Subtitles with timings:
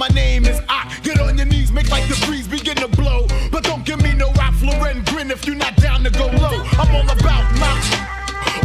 [0.00, 0.98] My name is I.
[1.02, 3.26] Get on your knees, make like the breeze begin to blow.
[3.52, 6.64] But don't give me no Ralph Lauren grin if you're not down to go low.
[6.80, 8.00] I'm all about mountain.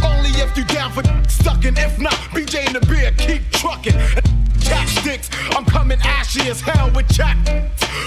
[0.01, 1.77] Only if you down for stuckin'.
[1.77, 3.99] If not, BJ in the beer, keep truckin'.
[4.63, 7.35] Chapsticks, I'm coming ashy as hell with chat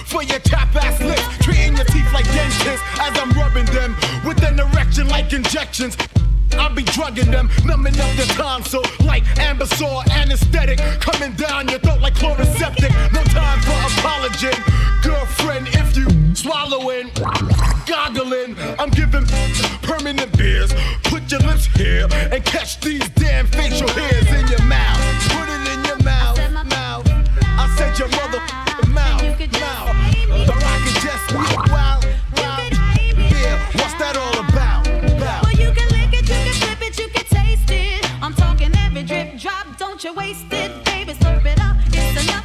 [0.07, 1.29] for your tap ass lips.
[1.45, 3.95] Treating your teeth like dentists as I'm rubbing them
[4.25, 5.99] with an erection like injections.
[6.53, 10.79] I'll be drugging them, numbing up the tonsil like Anbesol anesthetic.
[11.01, 12.91] Coming down your throat like Chloraseptic.
[13.13, 14.55] No time for apology.
[15.03, 17.11] Girlfriend, if you swallowing,
[17.87, 19.27] goggling, I'm giving
[19.83, 20.73] permanent beers.
[21.05, 25.01] Put your lips here and catch these damn facial hairs in your mouth.
[25.31, 27.07] Put it in your mouth, mouth.
[27.43, 28.58] I said your mother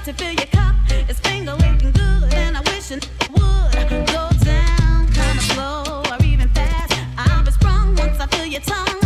[0.04, 0.76] to fill your cup.
[1.08, 6.50] It's finger licking good, and I wish it would go down kinda slow or even
[6.50, 6.94] fast.
[7.18, 9.03] I'll be sprung once I feel your tongue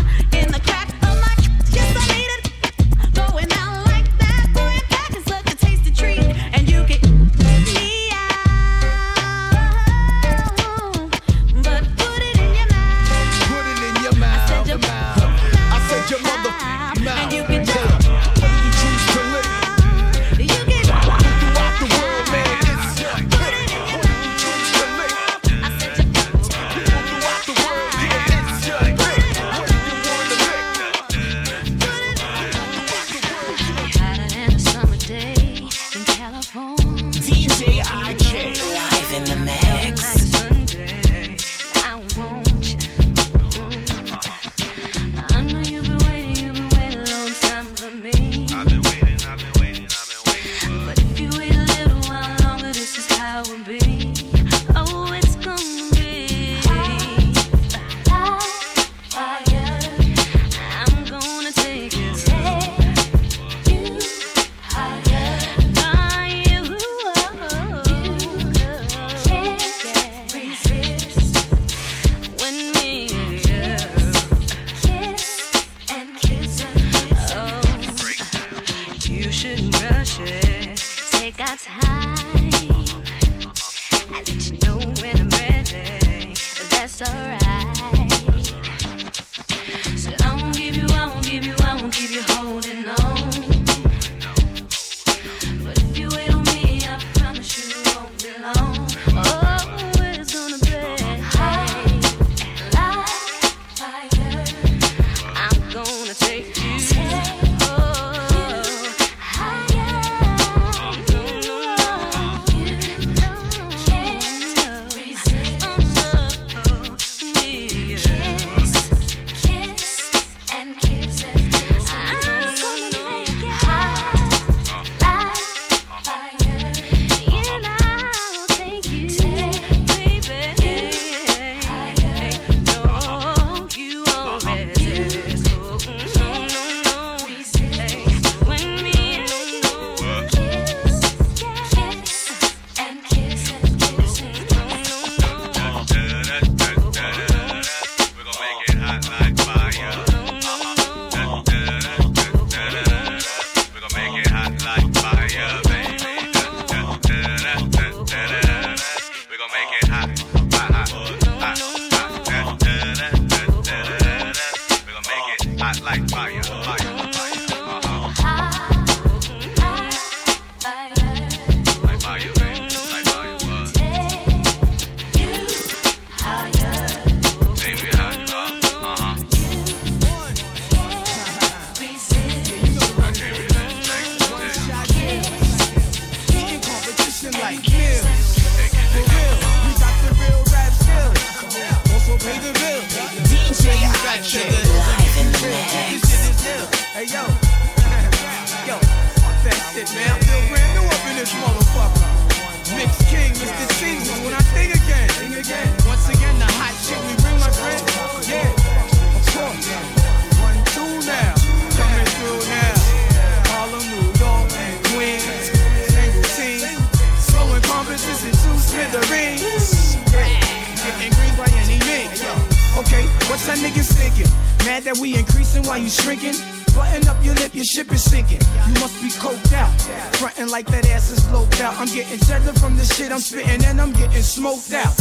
[224.67, 226.35] Mad that we increasing while you shrinking?
[226.75, 228.41] Button up your lip, your ship is sinking.
[228.67, 229.72] You must be coked out.
[230.19, 231.73] Frontin' like that ass is loped out.
[231.79, 234.91] I'm getting cheddar from the shit I'm spitting, and I'm getting smoked out.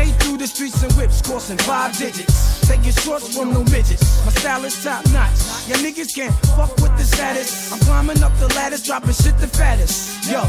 [0.00, 2.66] Skate through the streets and whips, crossing five digits.
[2.66, 4.24] Taking shorts from no midgets.
[4.24, 5.36] My style is top notch.
[5.68, 7.70] Ya niggas can't fuck with the status.
[7.70, 10.24] I'm climbing up the ladders, dropping shit the fattest.
[10.24, 10.40] Yo,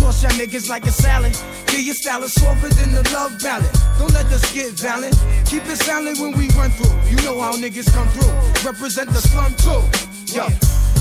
[0.00, 1.36] toss y'all niggas like a salad.
[1.70, 3.68] Yeah, your style is softer than the love ballad.
[3.98, 5.12] Don't let us get valid.
[5.44, 6.96] Keep it silent when we run through.
[7.10, 8.32] You know how niggas come through.
[8.64, 9.84] Represent the slum too.
[10.32, 10.48] Yo,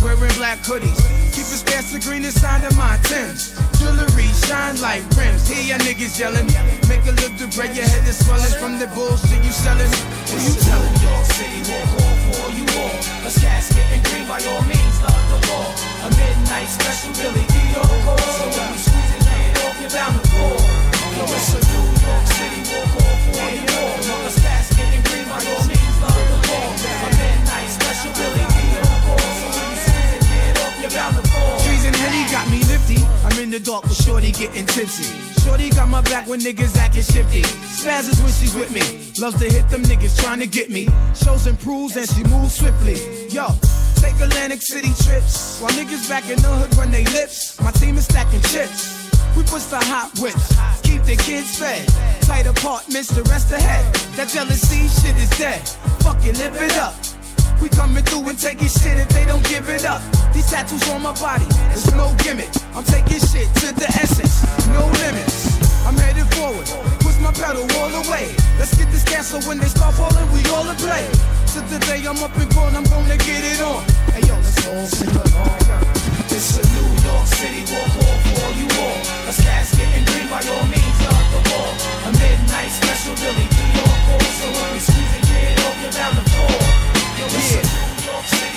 [0.04, 1.00] wearing black hoodies.
[1.32, 3.56] Keep it scarce the green inside of my Timbs.
[3.80, 5.48] Jewelry shine like rims.
[5.48, 6.48] Hear ya niggas yelling.
[6.92, 9.90] Make a look to break your head is swelling from the bullshit you selling.
[10.30, 10.94] Who you telling?
[10.94, 12.96] New York City, walk off for you all.
[13.28, 15.68] A casket and green by all means, love the law.
[16.06, 18.20] A midnight special, Billy Dior call.
[18.20, 20.60] So when we squeeze it, get off, you're bound to fall.
[21.16, 23.94] Yo, it's a New York City, walk off for you all.
[30.94, 33.02] Trees and Henny got me lifty.
[33.26, 35.10] I'm in the dark with Shorty getting tipsy.
[35.42, 37.42] Shorty got my back when niggas acting shifty.
[37.42, 38.82] Spazzes when she's with me.
[39.20, 40.88] Loves to hit them niggas trying to get me.
[41.16, 43.28] Shows improves and she moves swiftly.
[43.30, 43.48] Yo
[44.04, 45.60] take Atlantic City trips.
[45.60, 47.60] While niggas back in the hood run they lips.
[47.62, 49.10] My team is stacking chips.
[49.36, 51.88] We push the hot whips, keep the kids fed.
[52.22, 53.84] Tight apartments, the rest ahead.
[54.16, 55.68] That jealousy shit is dead.
[56.04, 56.94] Fucking live it up.
[57.62, 60.02] We coming through and taking shit if they don't give it up.
[60.34, 62.50] These tattoos on my body, there's no gimmick.
[62.76, 64.44] I'm taking shit to the essence,
[64.74, 65.48] no limits.
[65.86, 66.68] I'm headed forward,
[67.00, 68.36] push my pedal all the way.
[68.60, 71.06] Let's get this castle when they start falling, we all in play.
[71.54, 73.84] To the day I'm up and grown, I'm gonna get it on.
[74.12, 75.60] Hey yo, let's all sing along.
[76.34, 79.00] It's a New York City walk off for you all.
[79.30, 81.72] A casket and green by all means, love the wall.
[82.08, 84.26] A midnight special, Billy Dior call.
[84.34, 86.73] So when we squeeze it, get off, you're down the floor.
[87.44, 88.53] Yo,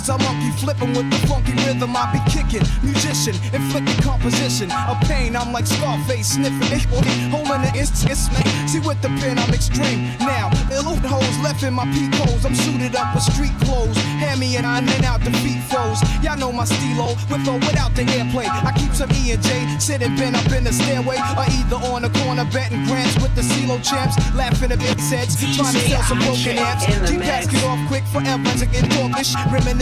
[0.00, 2.66] Rappers are monkey flipping with the funky rhythm I be kicking.
[2.82, 5.36] Musician, inflicting composition of pain.
[5.36, 6.84] I'm like Scarface sniffing it,
[7.28, 7.76] holding it.
[7.76, 8.42] It's, it's me.
[8.66, 10.08] See with the pen, I'm extreme.
[10.20, 12.44] Now, ill hoes left in my peak holes.
[12.44, 13.96] I'm suited up with street clothes.
[14.22, 16.00] Hand me and I and out the feet foes.
[16.22, 18.46] Y'all know my stilo, with or without the airplay.
[18.48, 22.02] I keep some E and J sitting bent up in the stairway, or either on
[22.02, 26.02] the corner betting grants with the CeeLo champs, laughing at big sets, trying to sell
[26.04, 26.86] some broken amps.
[27.10, 29.34] Keep basket off quick forever to get talkish,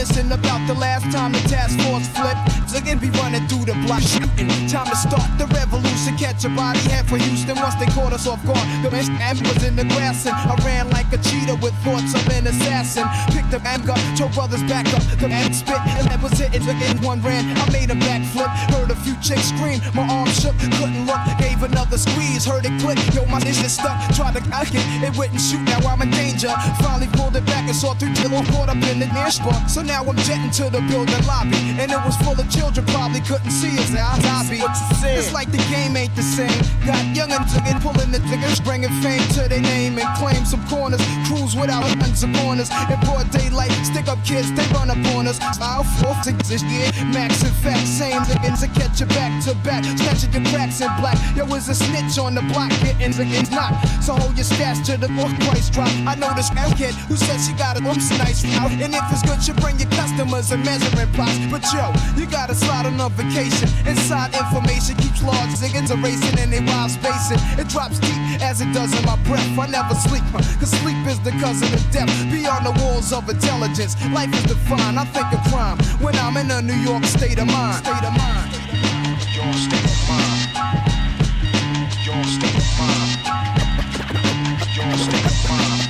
[0.08, 2.76] reminiscing about the last time the task force flipped.
[2.76, 4.48] Again, be running through the block shooting.
[4.68, 8.26] Time to start the revolution, catch a body head for Houston once they caught us
[8.26, 8.60] off guard.
[8.84, 12.28] The man was in the grass and I ran like a cheetah with thoughts of
[12.28, 13.08] an assassin.
[13.32, 15.02] Picked up and got two brothers back up.
[15.18, 16.54] The man spit and that was it.
[16.54, 17.56] And again, one ran.
[17.56, 18.48] I made a backflip.
[18.70, 19.80] Heard a few chicks scream.
[19.94, 21.20] My arm shook, couldn't look.
[21.38, 22.98] Gave another squeeze, heard it click.
[23.14, 23.96] Yo, my is stuck.
[24.14, 25.62] Tried to cock it, it wouldn't shoot.
[25.64, 26.52] Now I'm in danger.
[26.84, 29.70] Finally pulled it back and saw through till I'm caught up in the near spot.
[29.70, 31.58] So now I'm jetting to the building lobby.
[31.80, 33.90] And it was full of children, probably couldn't see us.
[33.90, 34.62] Now I be.
[34.62, 36.62] It's like the game ain't the same.
[36.86, 41.00] Got youngins again pulling the triggers, bringing fame to their name and claim some corners.
[41.26, 42.70] Cruise without guns and corners.
[42.90, 45.38] In broad daylight, stick up kids, they run up on us.
[45.60, 46.90] I'll force to this year.
[47.12, 49.84] Max and fact, same niggas to catch you back to back.
[49.84, 51.18] Snatching your cracks in black.
[51.36, 53.74] Yo, was a snitch on the block, getting against knock.
[54.02, 55.90] So hold your stats to the off price drop.
[56.06, 58.70] I know this girl kid who says she got a oops nice out.
[58.70, 61.38] And if it's good, she bring your customers and measuring plots.
[61.50, 63.68] But yo, you gotta slide on a vacation.
[63.86, 67.38] Inside information keeps large niggas erasing and they wild spacing.
[67.58, 69.46] It drops deep as it does in my breath.
[69.58, 72.08] I never sleep, huh, cause sleep is the cousin of death.
[72.30, 74.98] Beyond the walls of intelligence, life is defined.
[74.98, 77.84] I think of crime when I'm in a New York state of mind.
[77.84, 78.52] State of mind.
[79.34, 80.48] Your state of mind.
[82.04, 83.10] Your state of mind.
[84.76, 85.80] Your state of mind.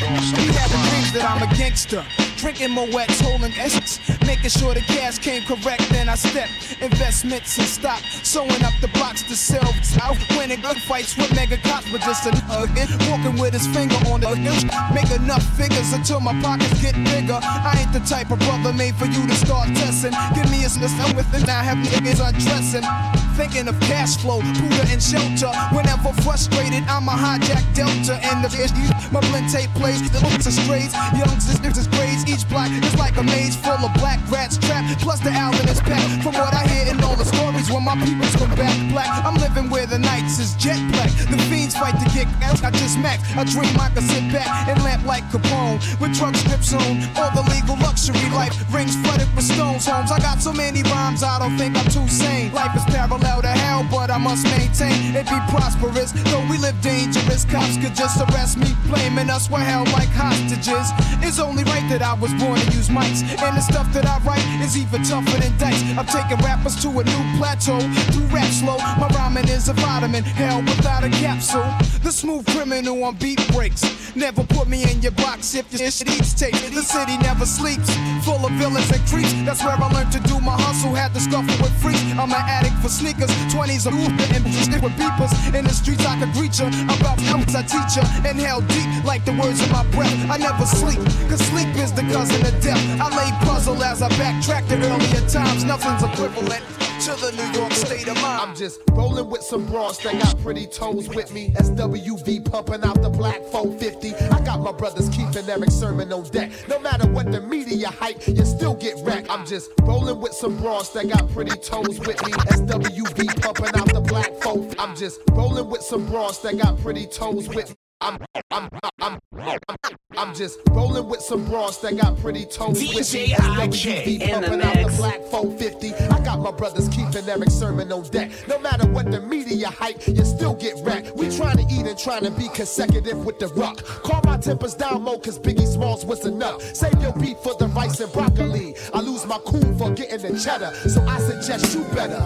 [0.00, 0.90] Your He state had the mind.
[0.90, 2.04] dreams that I'm a gangster.
[2.42, 4.00] Drinking Moet's, holding essence.
[4.26, 6.82] Making sure the cash came correct, then I stepped.
[6.82, 8.00] Investments and stock.
[8.24, 9.62] Sewing up the blocks to sell.
[10.02, 12.88] Out winning gunfights with mega cops, but just an again.
[13.08, 14.64] Walking with his finger on the hinge.
[14.92, 17.38] Make enough figures until my pockets get bigger.
[17.40, 20.10] I ain't the type of brother made for you to start testing.
[20.34, 23.21] Give me a listen with it, I have niggas undressing.
[23.36, 25.50] Thinking of cash flow, Buddha and shelter.
[25.72, 28.92] Whenever frustrated, I'm a hijack Delta and the issue.
[29.10, 30.92] My blend tape plays, the looks of strays.
[31.16, 35.00] Youngs is is grades, each block is like a maze full of black rats trapped.
[35.00, 36.22] Plus the Allen is packed.
[36.22, 39.34] From what I hear in all the stories, when my peoples come back black, I'm
[39.40, 41.10] living where the nights is jet black.
[41.32, 42.62] The fiends fight to get out.
[42.62, 43.24] I just max.
[43.34, 47.00] I dream I can sit back and lamp like Capone with drug strips on.
[47.16, 49.86] All the legal luxury life rings flooded with stones.
[49.86, 50.12] Homes.
[50.12, 52.52] I got so many rhymes, I don't think I'm too sane.
[52.52, 56.12] Life is parallel to hell, but I must maintain it be prosperous.
[56.30, 60.90] Though we live dangerous, cops could just arrest me, blaming us we're held like hostages.
[61.22, 64.18] It's only right that I was born to use mics, and the stuff that I
[64.26, 65.82] write is even tougher than dice.
[65.96, 67.80] I'm taking rappers to a new plateau
[68.12, 68.78] through rap slow.
[68.98, 71.64] My rhyming is a vitamin, hell without a capsule.
[72.02, 73.82] The smooth criminal on beat breaks.
[74.16, 76.54] Never put me in your box if your shit eats tape.
[76.74, 77.88] The city never sleeps,
[78.24, 79.32] full of villains and creeps.
[79.46, 80.94] That's where I learned to do my hustle.
[80.94, 82.02] Had to scuffle with freaks.
[82.12, 85.32] I'm an addict for sneakers, 20s of Uber and shit with beepers.
[85.54, 86.68] In the streets I could greet ya.
[86.84, 88.04] About helps I teach ya.
[88.28, 90.14] Inhale deep like the words of my breath.
[90.30, 92.82] I never sleep, cause sleep is the cousin of death.
[93.00, 95.64] I lay puzzle as I backtrack to earlier times.
[95.64, 96.62] Nothing's equivalent
[97.04, 98.40] to the New York state of mind.
[98.40, 101.52] I'm just rolling with some bras that got pretty toes with me.
[101.56, 104.14] SWV pumping out the black 450.
[104.26, 106.52] I got my brothers keeping Erick Sermon on deck.
[106.68, 109.28] No matter what the media hype, you still get wrecked.
[109.30, 112.32] I'm just rolling with some bras that got pretty toes with me.
[112.32, 114.78] SWV pumping out the black 450.
[114.78, 117.81] I'm just rolling with some bras that got pretty toes with me.
[118.02, 118.18] I'm,
[118.50, 118.68] I'm,
[119.00, 123.28] I'm, I'm, I'm just rolling with some bras that got pretty toes with me.
[123.28, 124.96] DJ SWV in the pumping out the mix.
[124.96, 125.94] black 450.
[125.94, 128.32] I got my brothers keeping Erick Sermon on deck.
[128.48, 131.14] No matter what the media hype, you still get wrecked.
[131.14, 133.84] We trying to eat and trying to be consecutive with the rock.
[133.84, 136.60] Call my tempers down mo, cause Biggie Smalls was enough.
[136.74, 138.74] Save your beat for the rice and broccoli.
[138.92, 142.20] I lose my cool for getting the cheddar, so I suggest you better.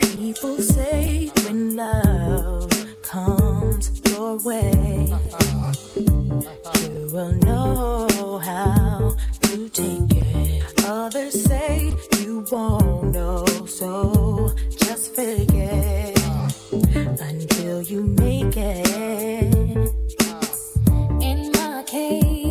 [0.00, 2.68] People say when love
[3.76, 4.72] comes your way,
[6.80, 10.84] you will know how to take it.
[10.86, 16.18] Others say you won't know, so just fake it
[17.20, 19.54] until you make it.
[21.20, 22.45] In my case,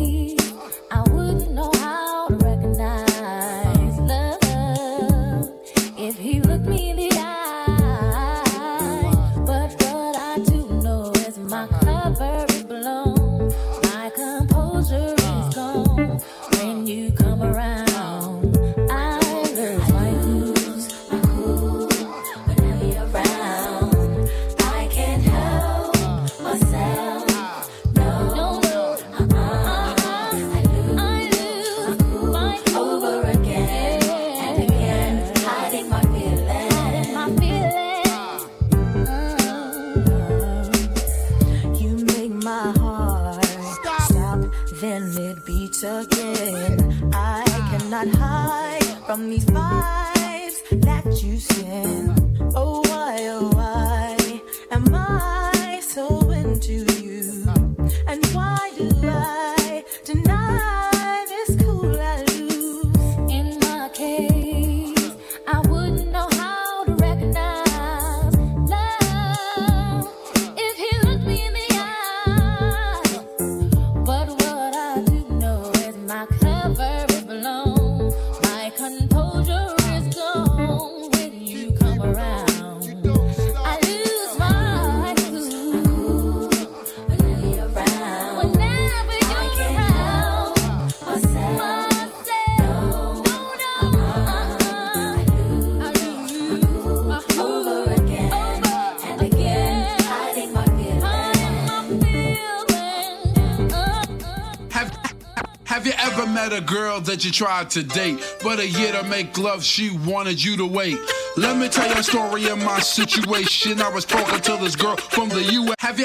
[107.16, 110.66] that you tried to date, but a year to make love she wanted you to
[110.66, 110.98] wait?
[111.38, 113.80] Let me tell you a story of my situation.
[113.80, 115.76] I was talking to this girl from the U.S.
[115.78, 116.04] Have you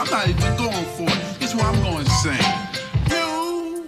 [0.00, 2.32] I'm not even going for Here's what I'm gonna sing.
[3.10, 3.86] You,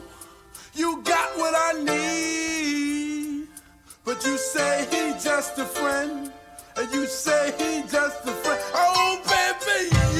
[0.74, 3.48] you got what I need.
[4.04, 6.30] But you say he just a friend.
[6.76, 8.60] And you say he just a friend.
[8.74, 10.11] Oh, baby,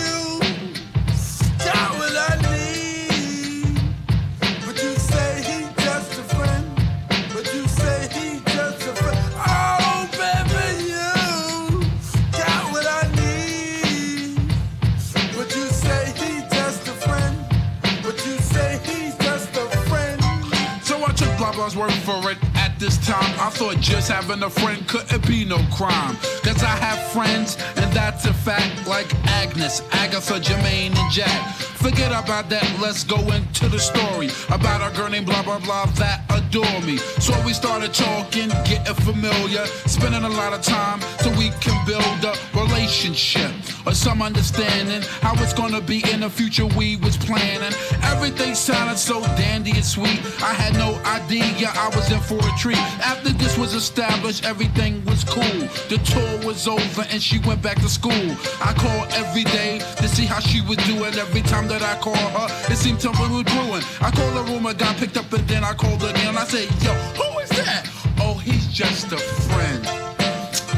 [21.63, 22.39] Took blah for it.
[22.57, 26.17] At this time, I thought just having a friend couldn't be no crime.
[26.43, 31.72] Cause I have friends, and that's a fact, like Agnes, Agatha, Jermaine, and Jack.
[31.83, 35.87] Forget about that, let's go into the story about our girl named blah blah blah
[35.99, 36.97] that adore me.
[37.19, 42.23] So we started talking, getting familiar, spending a lot of time so we can build
[42.23, 43.51] a relationship
[43.85, 47.75] or some understanding how it's gonna be in the future we was planning.
[48.05, 50.21] Everything sounded so dandy and sweet.
[50.41, 52.79] I had no idea I was in for a treat.
[53.03, 55.67] After this was established, everything was cool.
[55.91, 58.37] The tour was over and she went back to school.
[58.61, 61.15] I called every day to see how she was doing.
[61.15, 63.85] Every time that I call her, it seemed something was brewing.
[64.01, 66.37] I called the I got picked up, and then I called again.
[66.37, 67.89] I said, Yo, who is that?
[68.19, 69.83] Oh, he's just a friend.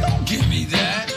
[0.01, 1.13] Don't give me that.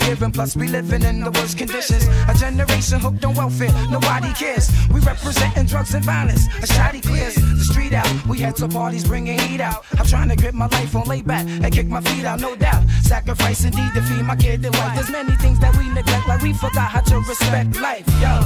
[0.00, 2.06] Giving, plus we living in the worst conditions.
[2.28, 4.70] A generation hooked on welfare, nobody cares.
[4.92, 6.46] We representing drugs and violence.
[6.62, 8.08] A shoddy clears the street out.
[8.26, 9.84] We had to parties bringing heat out.
[9.98, 12.54] I'm trying to grip my life on lay back and kick my feet out, no
[12.56, 12.88] doubt.
[13.02, 14.94] Sacrifice indeed to feed my kid and wife.
[14.94, 18.06] There's many things that we neglect, like we forgot how to respect life.
[18.20, 18.43] Yo.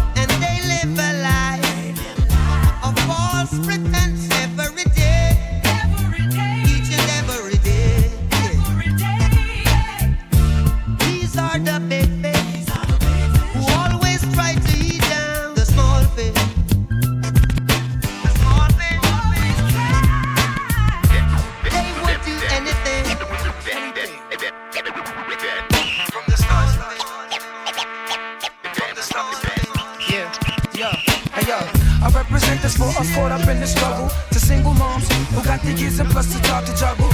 [33.69, 34.09] Struggle.
[34.33, 37.08] To single moms who got the kids and plus the job to juggle.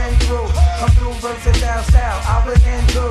[0.00, 0.48] A lot we've been through.
[0.78, 3.04] Come through versatile style, I was into.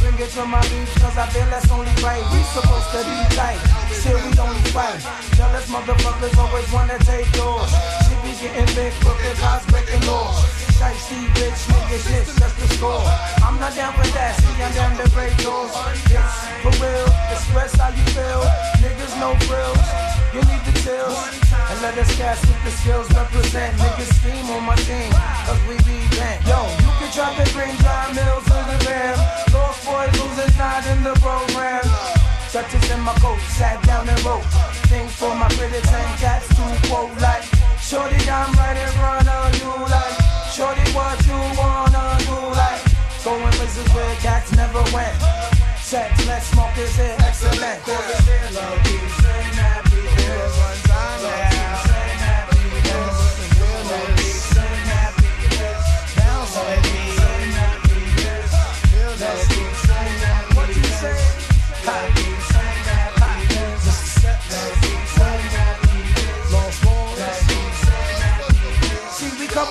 [0.00, 2.24] Bring it to my beats, cause I feel that's only right.
[2.32, 3.60] We supposed to be tight,
[3.92, 5.00] still we only fight.
[5.36, 7.70] Jealous motherfuckers always wanna take yours.
[8.06, 10.40] She be getting big, crooked, cars breaking laws.
[10.80, 13.04] Shiesty, bitch, nigga shit, just the score.
[13.44, 15.72] I'm not down for that, see I'm down to break doors.
[16.08, 18.42] It's for real, express how you feel.
[18.80, 19.84] Niggas no frills,
[20.34, 21.18] you need the chills.
[21.70, 23.76] And let us cast with the skills represent.
[23.78, 25.10] Niggas scheme on my team,
[25.46, 26.42] cause we be bent.
[26.46, 29.18] Yo, you can drop and bring dry mills to the band.
[29.52, 31.84] Lost boy losing not in the program.
[32.50, 34.42] Touches in my coat, sat down and wrote.
[34.90, 37.46] Things for my critics and cats to quote like.
[37.78, 40.14] Shorty, I'm and run on you like.
[40.50, 42.82] Shorty, what you wanna do like?
[43.24, 45.14] Going places where cats never went.
[45.78, 47.86] Sex, let's smoke this here, excellent.
[48.54, 49.19] Love, peace,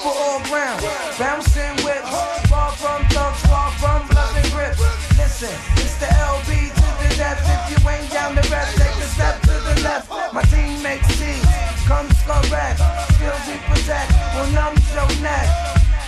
[0.10, 0.82] See, couple all ground,
[1.18, 2.04] bouncing with
[2.50, 4.78] far from thugs, far from bluff and grip.
[5.18, 7.40] Listen, it's the LB to the death.
[7.46, 10.10] If you ain't down the rest, take a step to the left.
[10.34, 11.46] My team makes C's,
[11.86, 12.80] comes correct.
[13.14, 15.48] Skills we protect, will numb your neck.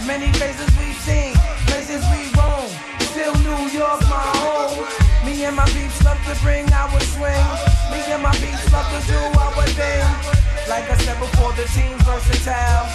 [0.05, 1.35] Many faces we've seen,
[1.67, 2.69] places we roam.
[3.11, 4.85] Still New York, my home.
[5.25, 7.45] Me and my beats love to bring our swing.
[7.91, 10.40] Me and my beats love to do our thing.
[10.67, 12.85] Like I said before, the team's versatile.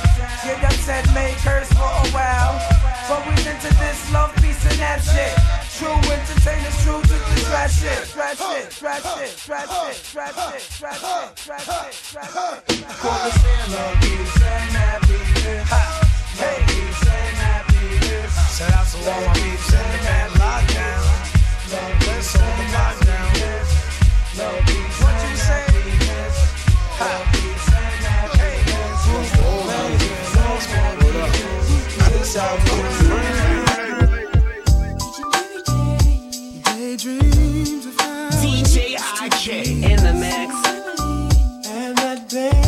[0.45, 2.57] Get upset, make curse for a while.
[3.09, 5.35] But we into this love, peace, and that shit.
[5.77, 8.09] True entertainers, true to the trash shit.
[8.11, 12.87] Trash shit, trash shit, trash shit, trash shit, trash shit, trash shit, trash shit.
[13.03, 15.69] Call the stand love, peace, and happiness.
[15.69, 15.83] Ha.
[16.41, 18.33] Hey, peace and happiness.
[18.57, 21.05] Shout out to all my peeps in the mad lockdown.
[21.73, 23.07] Love, let's all the lockdown.
[24.37, 25.66] What you say?
[38.41, 39.47] DJ IK
[39.85, 40.55] in the mix.
[41.69, 42.66] And that baby's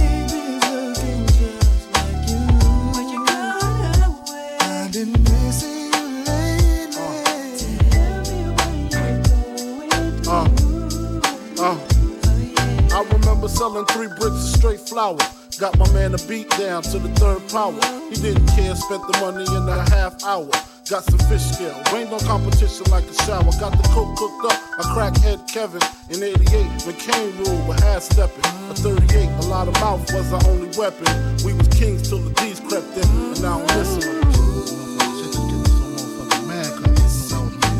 [13.48, 15.18] Remember selling three bricks of straight flour.
[15.58, 17.80] Got my man a beat down to the third power.
[18.10, 20.50] He didn't care, spent the money in a half hour.
[20.88, 23.50] Got some fish scale, rained on competition like a shower.
[23.58, 28.02] Got the coke cooked up by crackhead Kevin in 88 when Kane ruled with half
[28.02, 28.44] stepping.
[28.70, 31.06] A 38, a lot of mouth was our only weapon.
[31.44, 34.18] We was kings till the D's crept in, and now I'm listening.
[34.18, 34.38] was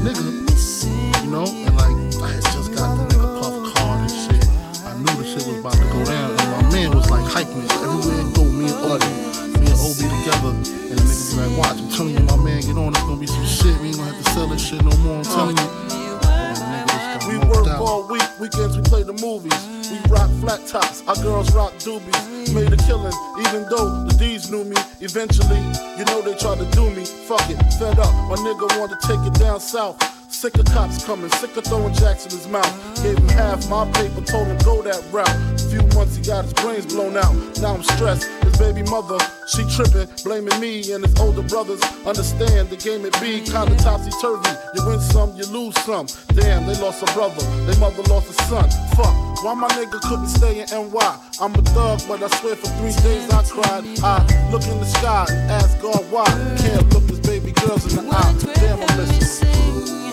[0.02, 2.07] nigga, you know, and like
[7.48, 9.08] So everywhere I go, me and Obi,
[9.58, 12.61] me and Obi together, and the nigga be like, watch, I'm telling you, my man,
[12.61, 13.80] get on, it's gonna be some shit.
[13.80, 15.18] We ain't gonna have to sell this shit no more.
[15.18, 15.68] I'm telling you.
[17.28, 17.80] We work out.
[17.80, 19.56] all week, weekends we play the movies.
[19.90, 22.52] We rock flat tops, our girls rock doobies.
[22.54, 24.76] Made a killing, even though the D's knew me.
[25.00, 25.61] Eventually,
[25.96, 27.04] you know they tried to do me.
[27.04, 29.96] Fuck it, fed up, my nigga wanted to take it down south.
[30.30, 33.02] Sick of cops coming, sick of throwing jacks in his mouth.
[33.02, 35.28] Gave him half my paper, told him go that route.
[35.28, 37.34] A few months he got his brains blown out.
[37.60, 38.28] Now I'm stressed.
[38.44, 41.82] His baby mother, she tripping, blaming me and his older brothers.
[42.04, 44.50] Understand the game it be kinda topsy turvy.
[44.74, 46.06] You win some, you lose some.
[46.36, 48.68] Damn, they lost a brother, their mother lost a son.
[48.94, 51.16] Fuck, why my nigga couldn't stay in NY?
[51.40, 53.84] I'm a thug, but I swear for three days I cried.
[54.04, 56.26] I look in the sky ask God why.
[56.58, 58.34] Can't look his baby girls in the eye.
[58.54, 60.07] Damn, I'm listening.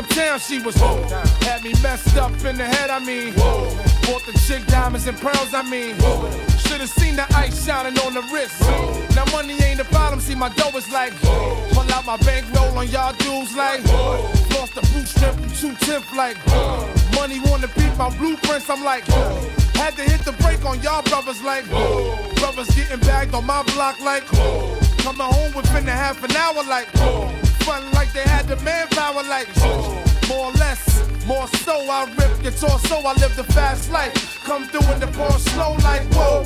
[0.00, 0.96] Uptown, she was whoa.
[1.42, 3.32] Had me messed up in the head, I mean.
[3.34, 3.68] Whoa.
[4.06, 5.94] Bought the chick diamonds and pearls, I mean.
[5.96, 6.30] Whoa.
[6.64, 8.62] Should've seen the ice shining on the wrist.
[8.62, 9.06] Whoa.
[9.14, 11.12] Now money ain't the problem, see my dough is like.
[11.24, 11.68] Whoa.
[11.72, 13.80] Pull out my bankroll on y'all dudes like.
[13.84, 14.20] Whoa.
[14.56, 16.36] Lost the boot strip two tenth like.
[16.48, 16.88] Whoa.
[17.14, 19.50] Money wanna beat my blueprints, I'm like, whoa.
[19.74, 22.16] Had to hit the brake on y'all brothers like, whoa.
[22.36, 24.78] Brothers getting bagged on my block like, whoa.
[24.98, 27.39] Coming home within a half an hour like, whoa.
[27.70, 30.02] Like they had the manpower like, whoa.
[30.28, 30.82] More or less,
[31.24, 34.42] more so, I rip your torso, I live the fast life.
[34.42, 36.44] Come through in the pour slow like, whoa.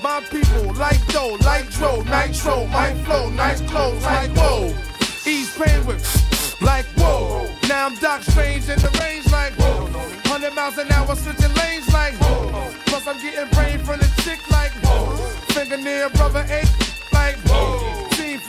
[0.00, 4.72] My people like dough, like dro, nitro, my flow, nice clothes, like whoa.
[5.26, 7.50] Ease pain with, like whoa.
[7.68, 9.86] Now I'm Doc Strange in the range, like whoa.
[10.30, 12.70] 100 miles an hour, switching lanes, like whoa.
[12.86, 15.16] Plus I'm getting brain from the chick, like whoa.
[15.50, 16.70] Fingernail brother ain't
[17.12, 17.79] like whoa.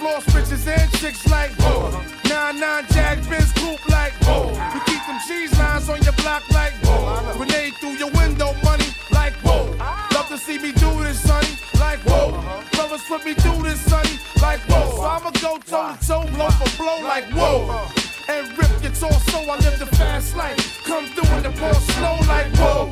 [0.02, 1.92] Floor switches and chicks, like whoa.
[2.28, 4.48] Nine nine jag Benz coupe, like whoa.
[4.74, 7.38] We keep them cheese lines on your block, like whoa.
[7.38, 9.70] Grenade through your window, money, like whoa.
[10.16, 12.32] Love to see me do this, sonny, like whoa.
[12.72, 14.90] Brothers put me through this, sonny, like whoa.
[14.90, 17.86] So I'ma go toe to toe, blow for blow, like whoa.
[18.28, 20.84] And rip your torso, I live the fast life.
[20.84, 22.90] Come through in the pour slow, like whoa.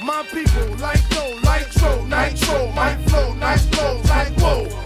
[0.00, 4.81] My people, like dough, like tro, nitro, my flow, nice clothes, like whoa.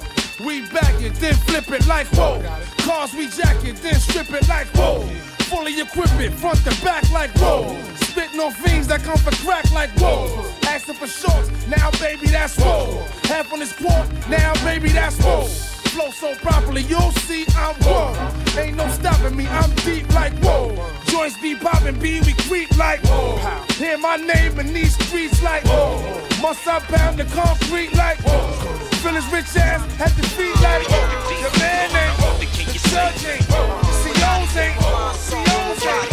[0.98, 2.42] Then flip it like whoa.
[2.78, 5.06] Cars we jack it, then strip it like whoa.
[5.50, 7.76] Fully equip it, front to back like whoa.
[7.96, 10.44] Spitting on fiends that come for crack like whoa.
[10.66, 13.04] Asking for shorts, now baby that's whoa.
[13.24, 15.75] Half on this quart, now baby that's whoa.
[15.96, 18.12] Flow so properly, you'll see I'm whoa.
[18.60, 20.76] Ain't no stopping me, I'm deep like whoa.
[21.06, 23.38] Joints be popping, B, we creep like whoa.
[23.80, 25.96] Hear my name in these streets like whoa.
[26.42, 28.52] Must I pound the concrete like whoa.
[29.00, 31.40] Feel his rich ass at the feet like whoa.
[31.40, 36.10] Your man ain't, the judge ain't, COs ain't, COs ain't.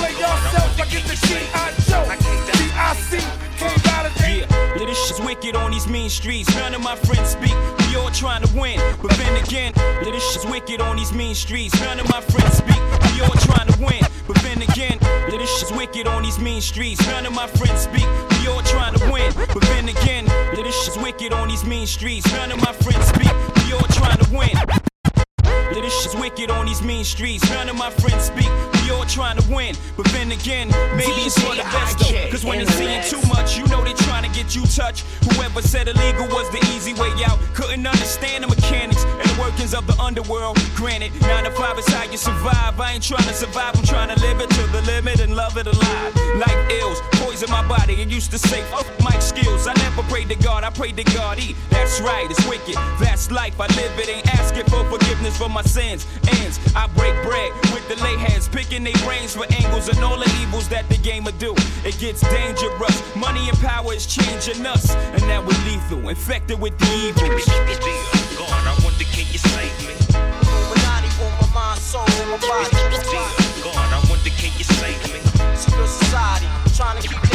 [0.00, 2.08] Play yourself, I get the shit I Joe.
[2.56, 3.18] D-I-C,
[3.58, 4.50] can't validate.
[4.50, 6.48] Yeah, little shit's wicked on these mean streets.
[6.56, 7.52] None of my friends speak.
[7.92, 11.78] We all trying to win, but then again, little shit's wicked on these mean streets.
[11.78, 12.80] None of my friends speak.
[13.12, 17.06] We all trying to win, but then again, little shit's wicked on these mean streets.
[17.06, 18.06] None of my friends speak.
[18.40, 20.24] We all trying to win, but then again,
[20.56, 22.24] little shit's wicked on these mean streets.
[22.32, 23.30] None of my friends speak.
[23.66, 24.56] We all trying to win.
[25.74, 27.46] Little shit's wicked on these mean streets.
[27.50, 28.48] None of my friends speak.
[28.92, 29.74] All trying to win.
[29.96, 32.30] But then again, maybe it's for the best though.
[32.30, 35.04] Cause when they seeing too much, you know they trying to get you touched.
[35.32, 37.38] Whoever said illegal was the easy way out.
[37.54, 40.58] Couldn't understand the mechanics and the workings of the underworld.
[40.76, 42.78] Granted, 9 to 5 is how you survive.
[42.80, 45.56] I ain't trying to survive, I'm trying to live it to the limit and love
[45.56, 46.14] it alive.
[46.36, 47.96] Life ills, poison my body.
[47.96, 49.66] I used to say, fuck my skills.
[49.66, 51.38] I never prayed to God, I prayed to God.
[51.38, 51.54] E.
[51.70, 52.76] That's right, it's wicked.
[53.00, 54.08] That's life, I live it.
[54.08, 56.06] Ain't asking for forgiveness for my sins.
[56.40, 60.18] Ends, I break bread with the lay heads, picking their brains for angles and all
[60.18, 61.54] the evils that the game will do.
[61.84, 62.96] It gets dangerous.
[63.16, 67.46] Money and power is changing us, and now we're lethal, infected with the evils.
[68.38, 69.94] God, I wonder can you save me?
[70.14, 72.70] Illuminati on my mind, soul, and my body.
[73.62, 75.20] God, I wonder can you save me?
[75.56, 77.31] Secret society, trying to keep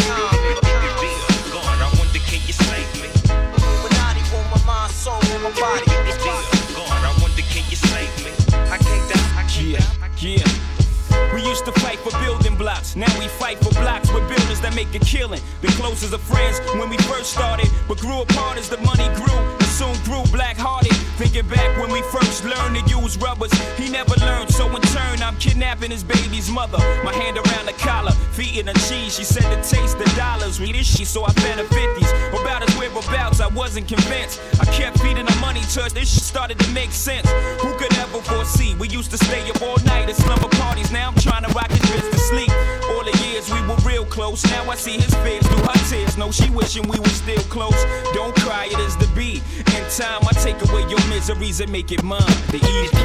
[12.68, 12.98] blocks.
[12.98, 15.42] Now we fight for blocks with builders that make a killing.
[15.62, 19.57] The closest of friends when we first started, but grew apart as the money grew.
[19.78, 20.96] Soon grew black hearted.
[21.22, 24.50] Thinking back when we first learned to use rubbers, he never learned.
[24.52, 26.80] So in turn, I'm kidnapping his baby's mother.
[27.06, 29.14] My hand around the collar, feet in the cheese.
[29.14, 30.60] She said to taste the dollars.
[30.60, 32.42] We this shit, so I fed her 50s.
[32.42, 34.42] About his whereabouts, I wasn't convinced.
[34.60, 37.30] I kept feeding her money till this shit started to make sense.
[37.62, 38.74] Who could ever foresee?
[38.80, 40.92] We used to stay up all night at slumber parties.
[40.92, 42.50] Now I'm trying to rock his bitch to sleep.
[43.38, 44.44] All years we were real close.
[44.46, 46.18] Now I see his face through her tears.
[46.18, 47.86] No, she wishing we were still close.
[48.14, 49.44] Don't cry, it is the beat.
[49.76, 52.22] In time, I take away your miseries and make it mine.
[52.50, 53.00] The evil.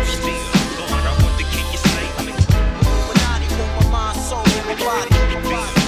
[0.89, 2.33] God, I wonder can you save me?
[2.81, 5.82] Illuminati on my mind, soul, and my body.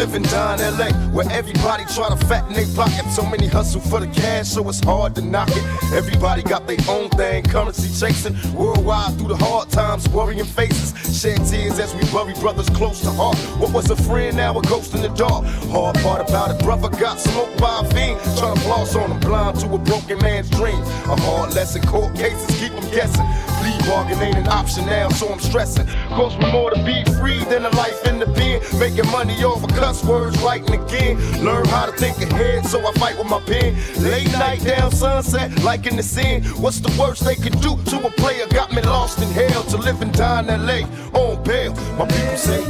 [0.00, 3.04] Live in Don LA, where everybody try to fatten their pocket.
[3.10, 5.62] So many hustle for the cash, so it's hard to knock it.
[5.92, 8.34] Everybody got their own thing, currency chasing.
[8.54, 10.90] Worldwide through the hard times, worrying faces.
[11.20, 13.36] Shed tears as we bury brothers close to heart.
[13.60, 15.44] What was a friend, now a ghost in the dark.
[15.68, 18.18] Hard part about it, brother got smoked by a fiend.
[18.38, 20.80] Trying to floss on him, blind to a broken man's dream.
[21.12, 23.26] A hard lesson, court cases keep him guessing.
[23.60, 25.86] Plea bargain ain't an option now, so I'm stressing.
[26.08, 28.60] Cost me more to be free than a life in the pen.
[28.78, 31.18] Making money of cuss words, writing again.
[31.44, 33.76] Learn how to think ahead, so I fight with my pen.
[34.02, 36.42] Late night down sunset, like in the sin.
[36.62, 38.46] What's the worst they can do to a player?
[38.48, 40.80] Got me lost in hell to live and die in LA
[41.12, 41.74] on bail.
[41.98, 42.64] My people say.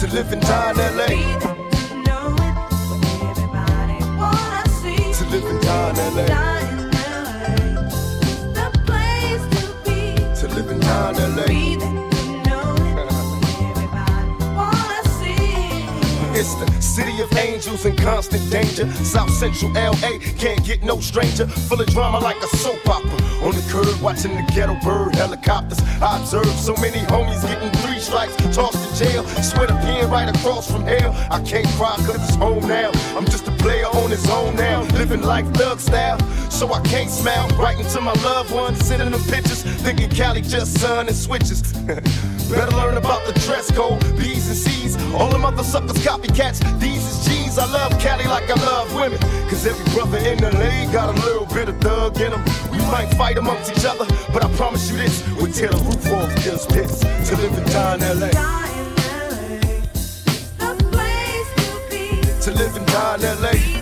[0.00, 1.06] To live and die in LA.
[5.12, 6.61] To live and die in LA.
[10.54, 11.44] Die in LA.
[11.46, 12.01] It's
[16.42, 18.90] city of angels in constant danger.
[19.04, 21.46] South Central LA can't get no stranger.
[21.46, 23.10] Full of drama like a soap opera.
[23.42, 25.80] On the curb watching the ghetto bird helicopters.
[26.00, 29.24] I observe so many homies getting three strikes, tossed to jail.
[29.42, 31.12] Sweat a pen right across from hell.
[31.30, 32.90] I can't cry cause it's home now.
[33.16, 34.82] I'm just a player on his own now.
[34.98, 36.18] Living life thug style.
[36.50, 37.48] So I can't smile.
[37.58, 39.62] Writing to my loved ones, sending them pictures.
[39.62, 41.62] Thinking Cali just sun and switches.
[42.50, 44.96] Better learn about the dress code, B's and C's.
[45.14, 46.60] All them other suckers copycats.
[46.80, 47.58] These is G's.
[47.58, 49.18] I love Cali like I love women.
[49.48, 52.42] Cause every brother in the lane got a little bit of thug in him.
[52.70, 55.26] We might fight amongst each other, but I promise you this.
[55.36, 58.28] We'll tear the roof off just pits to live and die in LA.
[62.42, 63.81] To live and die in LA.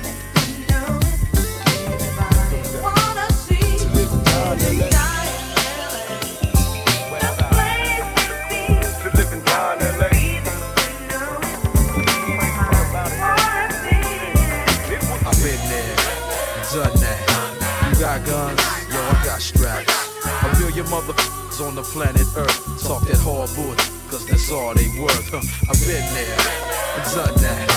[20.90, 25.31] Motherfuckers on the planet Earth talk that hard bullshit, cause that's all they worth.
[25.31, 25.38] Huh.
[25.70, 26.37] I've been there,
[27.14, 27.70] done that.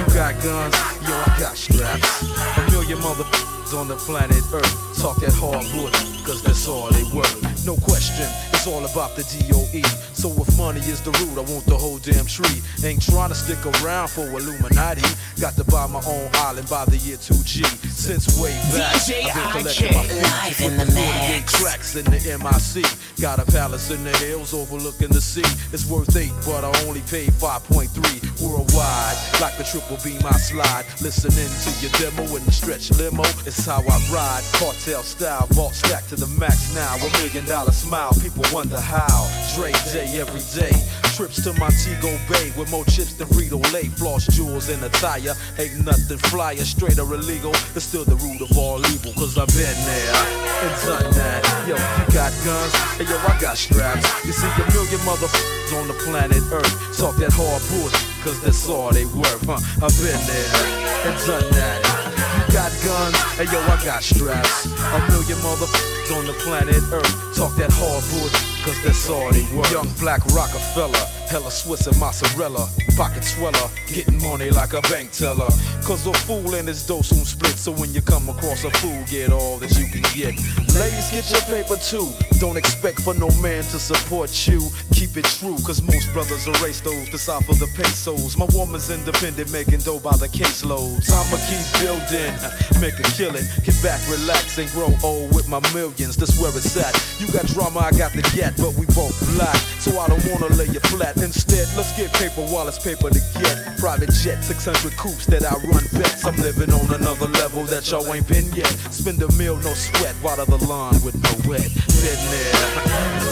[0.00, 0.72] You got guns,
[1.04, 2.24] yo, I got straps.
[2.24, 7.04] A million motherfuckers on the planet Earth talk that hard bullshit, cause that's all they
[7.12, 7.36] worth.
[7.66, 8.26] No question,
[8.64, 9.84] it's all about the DOE.
[10.16, 12.62] So if money is the root, I want the whole damn tree.
[12.82, 15.04] Ain't trying to stick around for Illuminati.
[15.38, 17.60] Got to buy my own island by the year 2G.
[17.92, 21.60] Since way back, DJ I've been collecting my live in with the 48 mix.
[21.60, 22.88] tracks in the MIC.
[23.20, 25.44] Got a palace in the hills overlooking the sea.
[25.72, 27.92] It's worth eight, but I only paid 5.3
[28.40, 29.16] worldwide.
[29.44, 30.88] Like a triple beam, I slide.
[31.04, 33.24] Listening to your demo in the stretch limo.
[33.44, 34.44] It's how I ride.
[34.56, 36.96] Cartel style, vault stack to the max now.
[36.96, 39.26] A million dollar smile, people wonder how.
[39.56, 40.70] Dre day every day.
[41.16, 43.90] Trips to Montego Bay with more chips than Frito Lay.
[43.98, 45.34] Floss jewels in a tire.
[45.58, 47.50] Ain't nothing flyer, straight or illegal.
[47.74, 50.14] It's still the root of all evil, cause I've been there
[50.62, 51.42] and done that.
[51.66, 54.24] Yo, you got guns, and yo, I got straps.
[54.24, 58.68] You see a million motherfuckers on the planet Earth talk that hard bullshit, cause that's
[58.68, 59.58] all they worth, huh?
[59.82, 62.03] I've been there and done that.
[62.52, 64.66] Got guns, and yo, I got straps.
[64.66, 67.34] A million motherfuckers on the planet Earth.
[67.34, 69.70] Talk that hard bullshit, cause that's all they worth.
[69.70, 75.48] Young black Rockefeller, hella Swiss and mozzarella, pocket sweller, getting money like a bank teller.
[75.84, 79.04] Cause a fool and his dough soon split, so when you come across a fool,
[79.10, 80.32] get all that you can get.
[80.74, 82.08] Ladies, get your paper too.
[82.40, 84.60] Don't expect for no man to support you.
[84.92, 88.36] Keep it true, cause most brothers erase those to side for the pesos.
[88.38, 91.12] My woman's independent, making dough by the caseloads.
[91.12, 92.32] I'ma keep building,
[92.80, 93.44] make a killing.
[93.62, 96.16] Get back, relax, and grow old with my millions.
[96.16, 96.96] That's where it's at.
[97.20, 99.56] You got drama, I got the get, but we both black.
[99.78, 101.16] So I don't wanna lay you flat.
[101.16, 103.78] Instead, let's get paper while it's paper to get.
[103.78, 106.24] Private jet, 600 coops that I run bets.
[106.24, 108.70] I'm living on another level that y'all ain't been yet.
[108.90, 111.68] Spend a meal, no sweat, water the lawn with no wet.
[112.00, 112.52] Been there,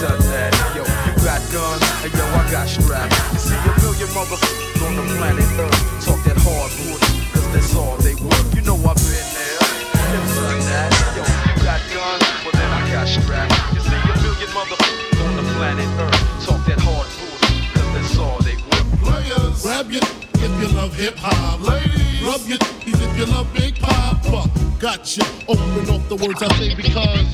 [0.01, 0.53] done that.
[0.77, 3.16] Yo, you got guns, and yo, I got straps.
[3.33, 7.75] You see a million motherfuckers on the planet Earth talk that hard bullshit, cause that's
[7.77, 8.55] all they worth.
[8.55, 9.61] You know I've been there,
[10.37, 10.91] done that.
[11.16, 13.57] Yo, you got guns, well then I got straps.
[13.75, 15.12] You see a million motherfuckers
[15.63, 18.99] planet Earth talk that hard bullshit, cause that's all they worth.
[18.99, 20.03] Players, grab your
[20.43, 21.61] if you love hip hop.
[21.61, 24.51] Ladies, rub your if you love Big Papa.
[24.81, 25.23] Gotcha.
[25.47, 27.33] Open off the words I say because.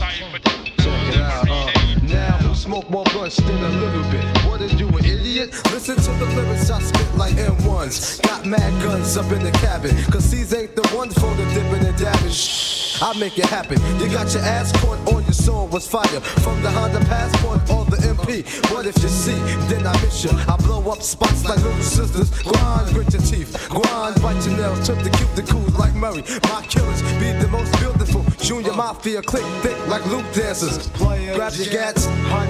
[0.77, 1.73] Check it out, uh.
[2.03, 4.25] Now smoke more blunts than a little bit?
[4.49, 5.55] What is you, an idiot?
[5.73, 8.21] Listen to the lyrics I spit like M1s.
[8.23, 9.97] Got mad guns up in the cabin.
[10.11, 12.31] Cause these ain't the ones for the dipping and dabbing.
[12.31, 13.79] Shh, I make it happen.
[14.01, 16.21] You got your ass caught or your soul was fire.
[16.43, 18.43] From the Honda Passport or the MP.
[18.73, 19.39] What if you see?
[19.71, 20.31] Then I miss you.
[20.33, 22.31] I blow up spots like little sisters.
[22.43, 23.69] Grind, grit your teeth.
[23.69, 24.85] Grind, bite your nails.
[24.85, 26.25] Trip the cool like Murray.
[26.51, 28.25] My killers be the most beautiful.
[28.43, 30.89] Junior Mafia click thick like loop dancers.
[30.99, 32.07] Grab your gats,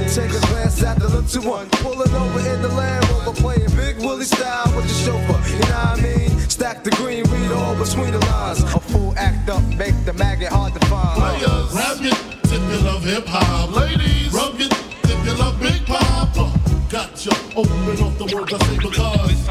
[0.07, 1.69] take a glance at the little one.
[1.83, 5.41] Pulling over in the Land Rover, playing Big Willie style with the chauffeur.
[5.51, 6.31] You know what I mean?
[6.51, 8.63] Stack the green, read all between the lines.
[8.63, 11.19] A fool act up, make the maggot hard to find.
[11.19, 13.75] Players, grab your if you love hip hop.
[13.75, 16.53] Ladies, rub your if uh, you love Big Papa.
[16.89, 17.31] Gotcha.
[17.57, 19.49] Open off the words I say because.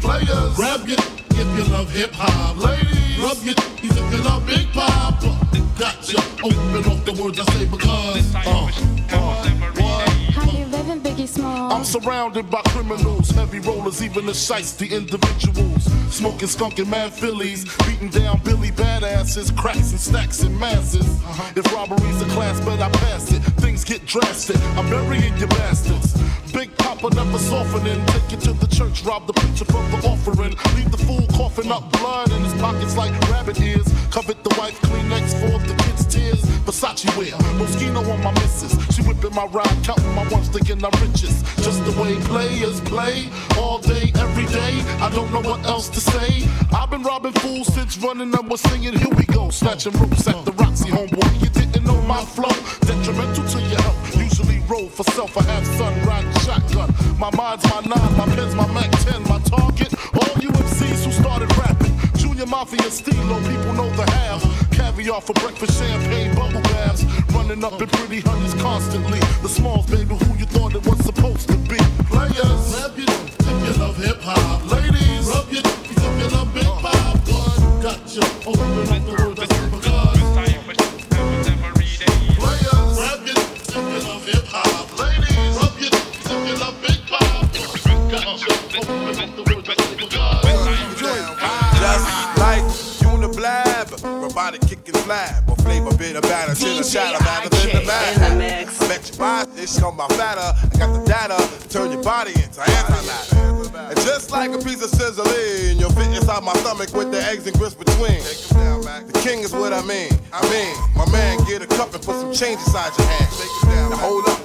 [0.00, 2.56] Players, grab your if you love hip hop.
[2.56, 5.16] Ladies, rub your if you love Big Papa.
[5.26, 6.16] Uh, Gotcha.
[6.42, 8.34] Open off the words I say because.
[8.34, 8.70] Uh,
[9.12, 9.75] uh,
[11.16, 11.72] Biggie Small.
[11.72, 15.84] I'm surrounded by criminals, heavy rollers, even the shites, the individuals.
[16.12, 21.06] Smoking skunk and mad fillies, beating down Billy badasses, cracks and stacks and masses.
[21.06, 21.52] Uh-huh.
[21.56, 23.40] If robbery's a class, but I pass it.
[23.62, 24.60] Things get drastic.
[24.76, 26.20] I'm burying your bastards.
[26.52, 28.04] Big Papa never softening.
[28.06, 30.54] Take you to the church, rob the preacher from the offering.
[30.76, 33.86] Leave the fool coughing up blood in his pockets like rabbit ears.
[34.10, 35.95] Covet the wife Kleenex for the kids' tears.
[36.66, 38.74] Versace wear, Moschino on my missus.
[38.92, 41.46] She whipping my ride, counting my ones, thinking I'm richest.
[41.62, 44.82] Just the way players play, all day, every day.
[44.98, 46.48] I don't know what else to say.
[46.74, 48.98] I've been robbing fools since running and was singing.
[48.98, 51.40] Here we go, snatching ropes at the Roxy homeboy.
[51.40, 52.50] You didn't know my flow,
[52.80, 54.16] detrimental to your health.
[54.16, 56.92] Usually roll for self, I have sun riding shotgun.
[57.16, 59.94] My mind's my nine, my pen's my Mac 10, my target.
[60.18, 61.94] All you MCs who started rapping.
[62.16, 64.55] Junior Mafia Stilo, people know the half.
[64.76, 67.04] Caviar for breakfast, champagne, bubble baths.
[67.32, 69.18] Running up in pretty honeys constantly.
[69.40, 71.78] The smalls, baby, who you thought it was supposed to be.
[72.12, 74.70] Players, rap you if you love hip hop.
[74.70, 77.16] Ladies, rub your if you love big pop.
[77.26, 78.20] One, gotcha.
[78.44, 80.20] Open up the word that's because.
[80.36, 80.66] Players,
[83.00, 84.86] rap you if you love hip hop.
[85.00, 87.48] Ladies, rub your if you love big pop.
[88.12, 88.52] Gotcha.
[88.76, 90.44] Open up the word that's because.
[91.80, 92.06] Just
[92.38, 92.64] like
[93.06, 93.88] Uniblab,
[94.26, 98.24] robotic kicking slab, or flavor bit of batter, chill shatter, batter than the matter.
[98.24, 100.40] I bet you buy this, come my fatter.
[100.40, 103.90] I got the data, turn your body into antimatter.
[103.90, 107.46] And just like a piece of sizzling, you'll fit inside my stomach with the eggs
[107.46, 108.20] and grits between.
[109.06, 110.10] The king is what I mean.
[110.32, 113.90] I mean, my man, get a cup and put some change inside your hand.
[113.90, 114.40] Now hold up,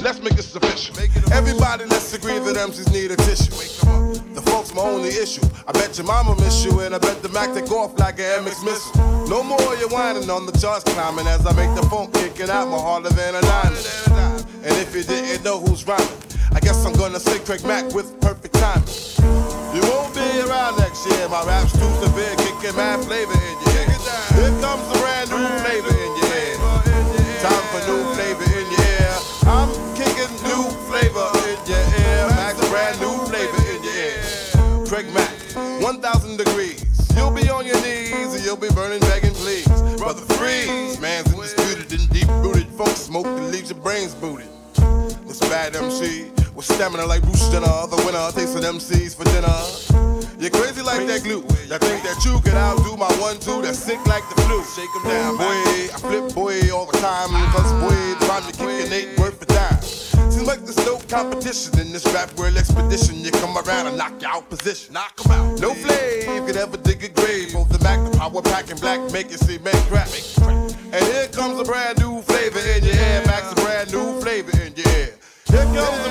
[0.00, 0.94] let's make this official.
[1.32, 3.50] Everybody, let's agree that MCs need a tissue.
[4.34, 5.42] The folks my only issue.
[5.66, 8.44] I bet your mama miss you, and I bet the Mac take off like an
[8.44, 9.23] MX missile.
[9.28, 12.68] No more you whining on the charts climbing as I make the phone kicking out
[12.68, 14.46] more harder than a diamond.
[14.62, 16.06] And if you didn't know who's rhyming,
[16.52, 18.86] I guess I'm gonna say Craig Mack with perfect timing.
[19.74, 21.28] You won't be around next year.
[21.28, 23.88] My rap's too severe, kicking mad flavor in ear.
[24.36, 26.23] Here comes the brand new flavor in your
[43.14, 44.48] smoke that leaves your brains booted.
[45.28, 49.54] This bad MC with stamina like Bruce Jenner, the winner tasting MCs for dinner.
[50.42, 51.46] You're crazy like that glue.
[51.70, 54.58] You think that you could outdo my one two that's sick like the flu.
[54.74, 55.94] Shake 'em down, boy.
[55.94, 57.30] I flip boy all the time.
[57.54, 59.80] Cause boy, the rhyme you kicking ain't worth a dime.
[60.32, 63.22] Seems like there's no competition in this rap world expedition.
[63.22, 64.92] You come around and knock you out position.
[64.92, 65.60] Knock 'em out.
[65.60, 67.52] No flame could ever dig a grave.
[67.52, 70.10] Both the Mac, the power pack, and black make it see man crack.
[70.94, 72.13] And here comes a brand new
[75.74, 76.03] Here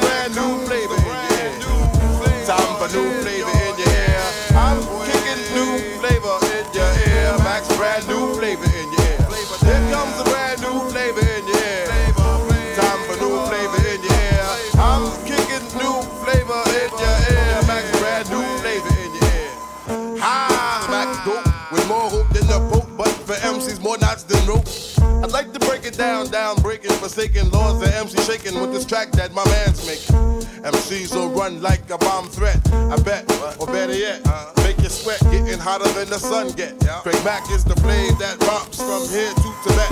[28.14, 30.16] MC shaking with this track that my man's making.
[30.64, 32.60] MCs will run like a bomb threat.
[32.72, 34.26] I bet, or better yet,
[34.58, 36.80] make you sweat, getting hotter than the sun get.
[37.04, 39.92] Craig Mack is the flame that romps from here to Tibet.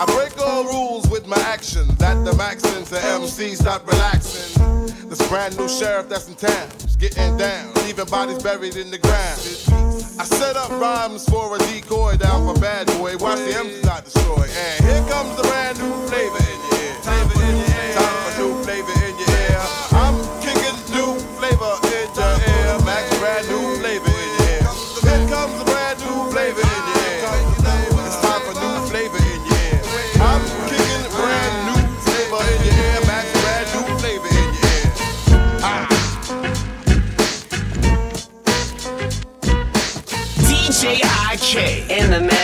[0.00, 1.86] I break all rules with my action.
[1.98, 4.88] That the maxing to MC, stop relaxing.
[5.08, 6.68] This brand new sheriff that's in town
[6.98, 9.83] getting down, leaving bodies buried in the ground.
[10.16, 13.16] I set up rhymes for a decoy down for bad boy.
[13.16, 14.46] Watch the MCs not destroy.
[14.46, 17.73] And here comes the brand new flavor in your ear.
[42.14, 42.43] The mix.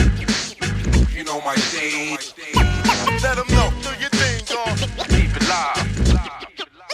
[1.21, 2.33] You know my stage.
[3.21, 4.75] Let them know, do your thing, dog.
[5.07, 6.07] Keep it live.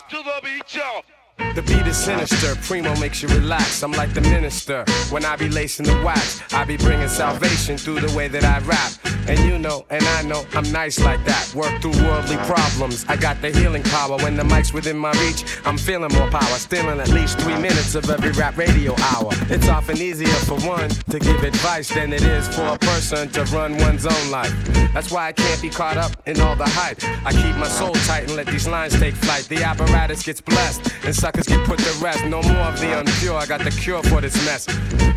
[0.09, 1.01] To the beat, y'all.
[1.37, 3.81] The beat is sinister, Primo makes you relax.
[3.81, 4.85] I'm like the minister.
[5.09, 8.59] When I be lacing the wax, I be bringing salvation through the way that I
[8.59, 8.91] rap.
[9.27, 11.51] And you know, and I know, I'm nice like that.
[11.53, 13.05] Work through worldly problems.
[13.09, 14.17] I got the healing power.
[14.17, 16.57] When the mic's within my reach, I'm feeling more power.
[16.57, 19.31] Stealing at least three minutes of every rap radio hour.
[19.49, 23.43] It's often easier for one to give advice than it is for a person to
[23.45, 24.53] run one's own life.
[24.93, 27.03] That's why I can't be caught up in all the hype.
[27.25, 29.43] I keep my soul tight and let these lines take flight.
[29.49, 32.23] The apparatus gets blessed, and suckers get put to rest.
[32.25, 33.35] No more of the unpure.
[33.35, 34.65] I got the cure for this mess.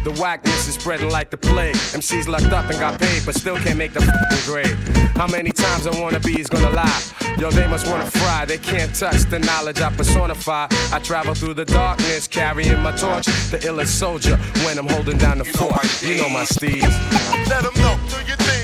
[0.03, 1.77] The whackness is spreading like the plague.
[1.77, 4.77] MCs locked up and got paid, but still can't make the f***ing grade.
[5.15, 7.03] How many times I wanna be is gonna lie?
[7.39, 8.45] Yo, they must wanna fry.
[8.45, 10.67] They can't touch the knowledge I personify.
[10.93, 13.27] I travel through the darkness, carrying my torch.
[13.53, 15.87] The illest soldier when I'm holding down the fort.
[16.03, 16.95] You know my steeds.
[17.49, 18.60] Let them know, do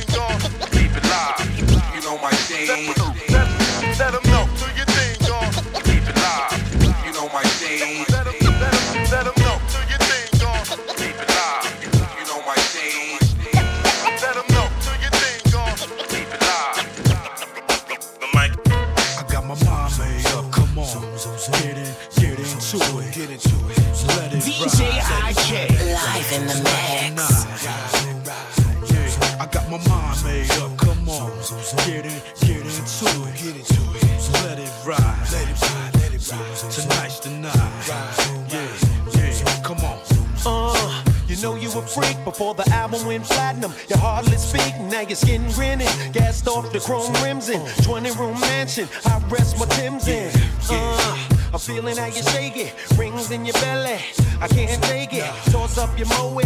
[46.87, 48.89] chrome rims in 20 room mansion.
[49.05, 50.31] I rest my Tim's in.
[50.71, 51.19] Uh,
[51.53, 52.73] I'm feeling how you shake it.
[52.97, 53.99] Rings in your belly.
[54.41, 55.25] I can't take it.
[55.51, 56.41] Toss up your moe.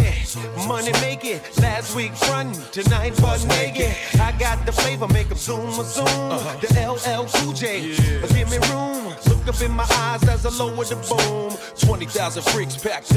[0.67, 1.41] Money make it.
[1.61, 3.95] Last week front, tonight butt naked.
[4.19, 6.29] I got the flavor, make 'em zoom a zoom.
[6.61, 7.95] The LL Cool J.
[8.33, 9.13] Give me room.
[9.27, 11.55] Look up in my eyes as I lower the boom.
[11.85, 13.10] 20,000 freaks packed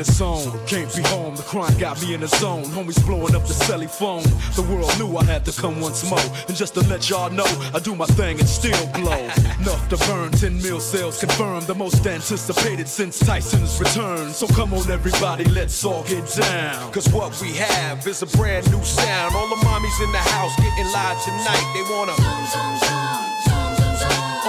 [0.00, 0.66] again it's on.
[0.66, 1.36] Can't be home.
[1.36, 2.64] The crime got me in the zone.
[2.64, 4.22] Homies blowing up the celly phone.
[4.54, 6.18] The world knew I had to come once more.
[6.48, 9.18] And just to let y'all know, I do my thing and still blow.
[9.60, 10.32] Enough to burn.
[10.32, 11.66] 10 mil sales confirmed.
[11.66, 14.32] The most anticipated since Tyson's return.
[14.32, 16.92] So come on, everybody, let's all get down.
[16.92, 19.34] Cause what we have is a brand new sound.
[19.34, 21.66] All the mommies in the house getting live tonight.
[21.74, 22.14] They wanna.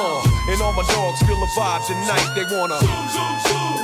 [0.04, 2.34] Uh, and all my dogs feel the vibe tonight.
[2.36, 3.81] They wanna.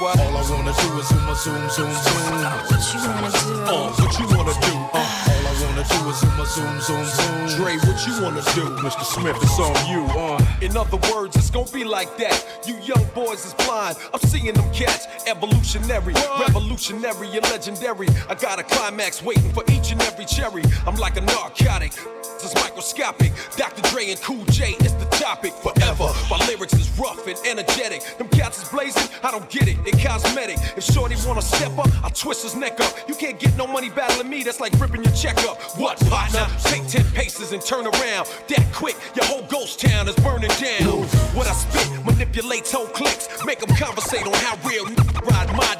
[0.00, 0.16] What?
[0.20, 2.30] All I wanna do is zoom, zoom, zoom, zoom.
[2.70, 3.64] What you wanna do?
[3.66, 4.72] Uh, what you wanna do?
[4.94, 5.17] Uh,
[5.64, 7.46] wanna do is zoom, zoom, zoom, zoom.
[7.56, 8.64] Dre, what you wanna do?
[8.82, 9.04] Mr.
[9.04, 10.04] Smith, it's on you.
[10.18, 12.44] Uh, In other words, it's gonna be like that.
[12.66, 13.96] You young boys is blind.
[14.12, 15.06] I'm seeing them cats.
[15.26, 18.08] Evolutionary, revolutionary, and legendary.
[18.28, 20.62] I got a climax waiting for each and every cherry.
[20.86, 21.92] I'm like a narcotic.
[22.40, 23.32] It's microscopic.
[23.56, 23.82] Dr.
[23.90, 26.08] Dre and Cool J is the topic forever.
[26.30, 28.02] My lyrics is rough and energetic.
[28.18, 29.08] Them cats is blazing.
[29.22, 29.76] I don't get it.
[29.84, 30.58] They cosmetic.
[30.76, 32.92] If Shorty wanna step up, I twist his neck up.
[33.08, 34.42] You can't get no money battling me.
[34.44, 35.47] That's like ripping your check up.
[35.76, 36.46] What partner?
[36.64, 38.28] Take ten paces and turn around.
[38.48, 41.04] That quick, your whole ghost town is burning down.
[41.34, 43.28] What I spit manipulates whole clicks.
[43.44, 44.84] Make them conversate on how real
[45.30, 45.76] ride my.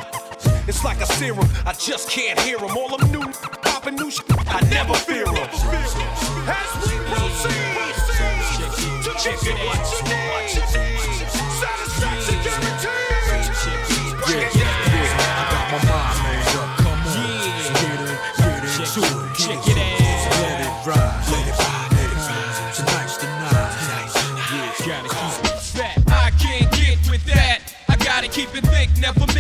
[0.67, 2.77] It's like a serum, I just can't hear them.
[2.77, 5.37] All them new popping new shit, I never fear them.
[5.37, 7.59] As we proceed
[9.19, 10.08] to you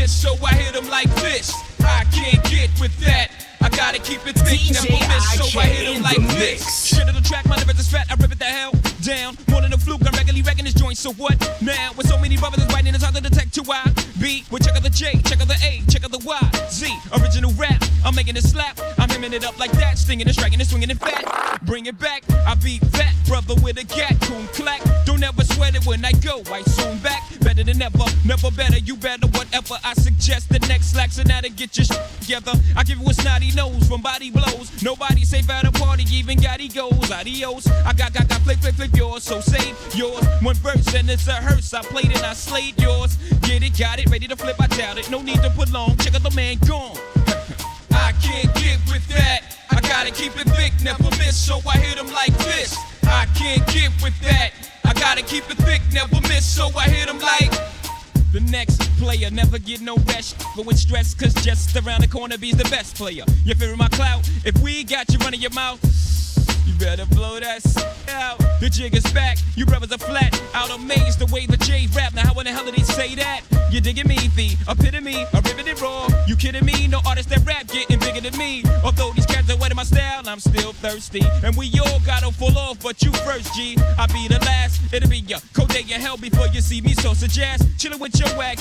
[0.09, 1.53] miss, so I hit 'em like this.
[1.81, 3.31] I can't get with that.
[3.61, 6.87] I gotta keep it thick, never miss, so I hit in like this.
[6.87, 9.37] Shit of the track, my lyrics is fat, I rip it the hell down.
[9.49, 11.93] More than a fluke, I'm regularly wrecking this joint, so what now?
[11.97, 13.83] With so many brothers that's writing, it's hard to detect who I
[14.21, 14.45] be.
[14.51, 16.93] Well, check out the J, check out the A, check out the Y, Z.
[17.21, 18.79] Original rap, I'm making it slap.
[18.99, 21.64] I'm hemming it up like that, stinging and striking and swinging it fat.
[21.64, 22.23] Bring it back.
[22.47, 24.83] I beat that brother with a gat, coon clack.
[25.05, 26.43] Don't ever sweat it when I go.
[26.51, 27.23] I soon back.
[27.41, 28.79] Better than ever, never better.
[28.79, 30.49] You better whatever I suggest.
[30.49, 32.53] The next slacks and now to get your shit together.
[32.77, 34.83] I give you a snotty nose from body blows.
[34.83, 37.11] Nobody safe at a party, even got egos.
[37.11, 37.66] Adios.
[37.85, 40.25] I got got got flip flip flip yours, so save yours.
[40.43, 41.73] One verse and it's a hearse.
[41.75, 43.16] I played it, I slayed yours.
[43.43, 44.57] Get it, got it, ready to flip.
[44.61, 45.11] I doubt it.
[45.11, 45.97] No need to put long.
[45.99, 46.97] Check out the man gone.
[47.93, 49.43] I can't get with that.
[49.71, 52.77] I gotta keep it thick, never miss, so I hit him like this.
[53.05, 54.53] I can't get with that.
[54.85, 57.51] I gotta keep it thick, never miss, so I hit him like.
[58.33, 62.57] The next player never get no rest, with stress, cause just around the corner be's
[62.57, 63.25] the best player.
[63.45, 64.29] You fearing my clout?
[64.45, 65.81] If we got you running your mouth,
[66.69, 67.77] you better blow that s-
[68.11, 68.39] out.
[68.61, 70.33] The jig is back, you brothers are flat.
[70.55, 72.14] Out amazed the way the J rap.
[72.14, 73.41] Now, how in the hell did he say that?
[73.71, 76.09] You digging me, the epitome, a riveted raw.
[76.27, 76.87] You kidding me?
[76.89, 78.64] No artist that rap getting bigger than me.
[78.85, 81.23] Although these cats are wet in my style, I'm still thirsty.
[81.45, 83.77] And we all gotta fall off, but you first, G.
[83.99, 86.95] I be the last, it'll be your cold day in hell before you see me.
[86.95, 88.59] So suggest chillin' with your whack.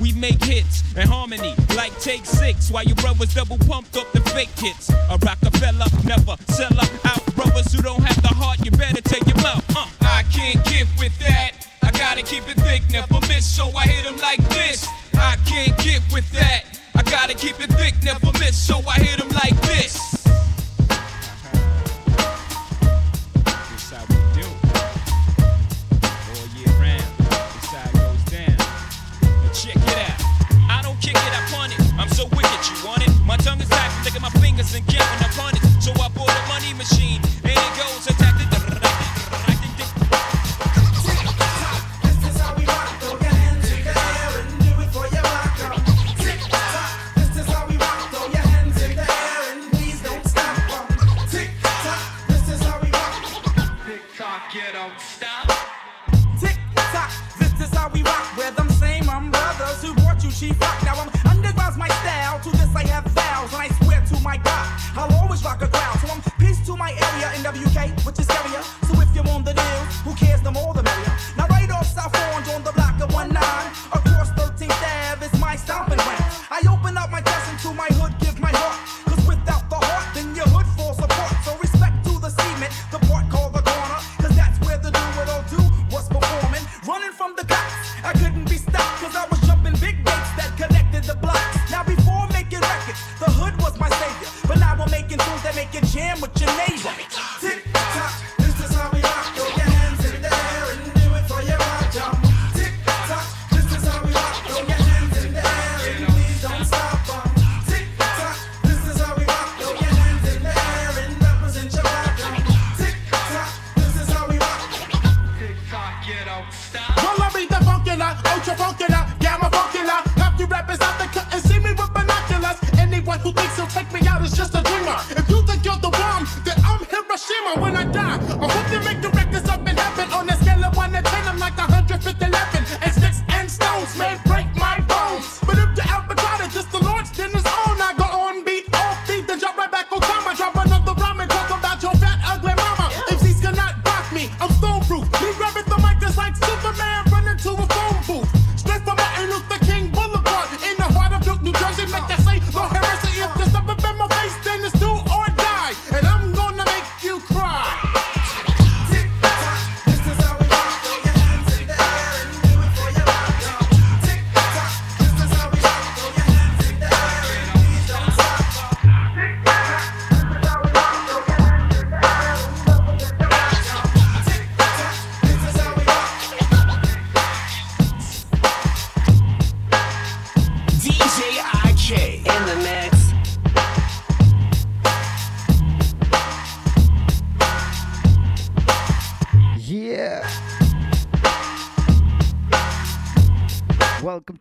[0.00, 4.20] We make hits and harmony like take six while you brothers double pumped up the
[4.20, 4.90] fake hits.
[4.90, 8.64] A Rockefeller never sell up out brothers who don't have the heart.
[8.64, 9.64] You better take your mouth.
[9.76, 11.52] Uh, I can't get with that.
[11.82, 14.88] I gotta keep it thick, never miss, so I hit him like this.
[15.14, 16.64] I can't get with that.
[16.96, 20.02] I gotta keep it thick, never miss, so I hit him like this.
[32.16, 33.12] So wicked, you want it?
[33.26, 35.60] My tongue is look at my fingers and counting upon it.
[35.82, 37.20] So I bought a money machine,
[60.36, 60.82] brought rock.
[60.84, 62.40] Now I'm underground's my style.
[62.40, 65.68] To this I have vows, and I swear to my God, I'll always rock a
[65.68, 65.98] crowd.
[66.00, 68.62] So I'm peace to my area in WK, which is area.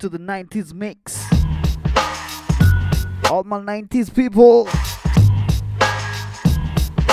[0.06, 1.26] To the 90s mix.
[3.32, 4.66] All my 90s people.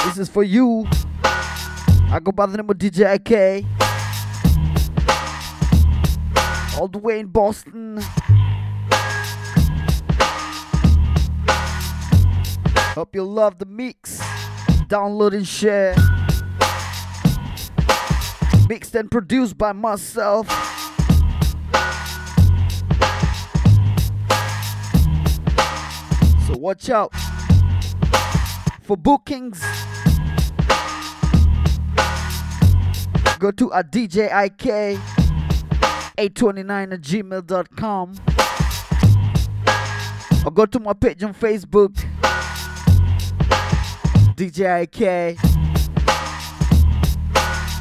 [0.04, 0.86] This is for you.
[1.24, 3.64] I go by the name of DJ IK.
[6.78, 7.98] All the way in Boston.
[12.94, 14.18] Hope you love the mix.
[14.90, 15.96] Download and share.
[18.68, 20.46] Mixed and produced by myself.
[26.62, 27.12] Watch out
[28.82, 29.60] for bookings.
[33.40, 34.96] Go to a DJIK
[36.16, 38.14] 829 at gmail.com
[40.46, 41.96] or go to my page on Facebook
[44.36, 45.36] DJIK.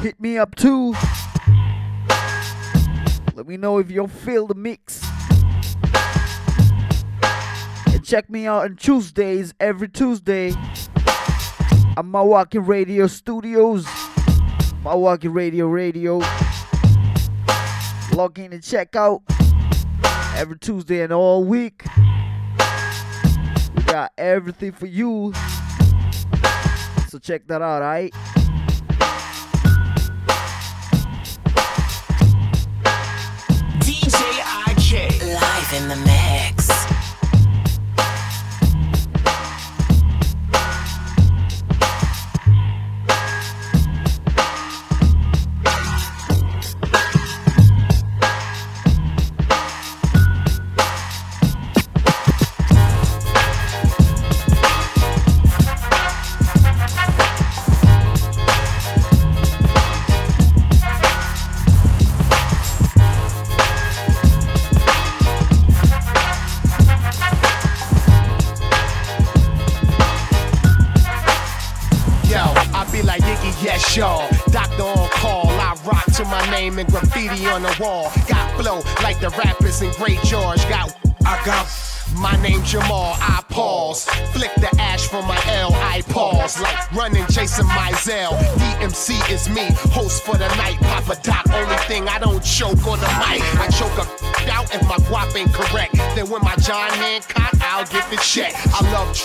[0.01, 0.95] Hit me up too.
[3.36, 5.11] Let me know if you feel the mix.
[8.12, 10.51] Check me out on Tuesdays, every Tuesday.
[11.95, 13.88] I'm at Milwaukee Radio Studios.
[14.84, 16.20] Milwaukee Radio Radio.
[18.14, 19.22] Log in and check out
[20.36, 21.86] every Tuesday and all week.
[23.76, 25.32] We got everything for you.
[27.07, 28.14] So check that out, alright?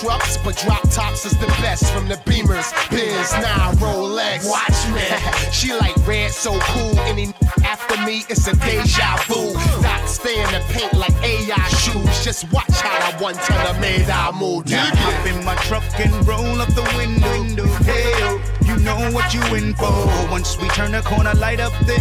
[0.01, 1.92] Trucks, but drop tops is the best.
[1.92, 4.49] From the Beamers, Benz, now Rolex.
[4.49, 5.03] Watch me.
[5.53, 6.99] she like red, so cool.
[7.01, 7.32] Any
[7.64, 9.53] after me, it's a deja vu.
[9.82, 12.24] Doc stay in the paint like AI shoes.
[12.24, 14.66] Just watch how I one ton of made I move.
[14.66, 17.66] Now hop in my truck and roll up the window.
[17.84, 19.92] Hey, you know what you in for.
[20.30, 21.97] Once we turn the corner, light up the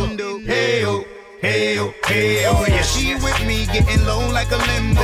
[0.00, 0.38] window.
[0.40, 1.04] Hey, oh.
[1.38, 4.95] Hey, oh, hey, oh, yeah, she with me, getting low like a limbo.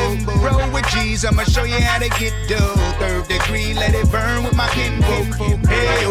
[1.22, 2.74] G's, I'ma show you how to get dough.
[2.98, 5.34] Third degree, let it burn with my kinfolk.
[5.68, 6.04] Hey,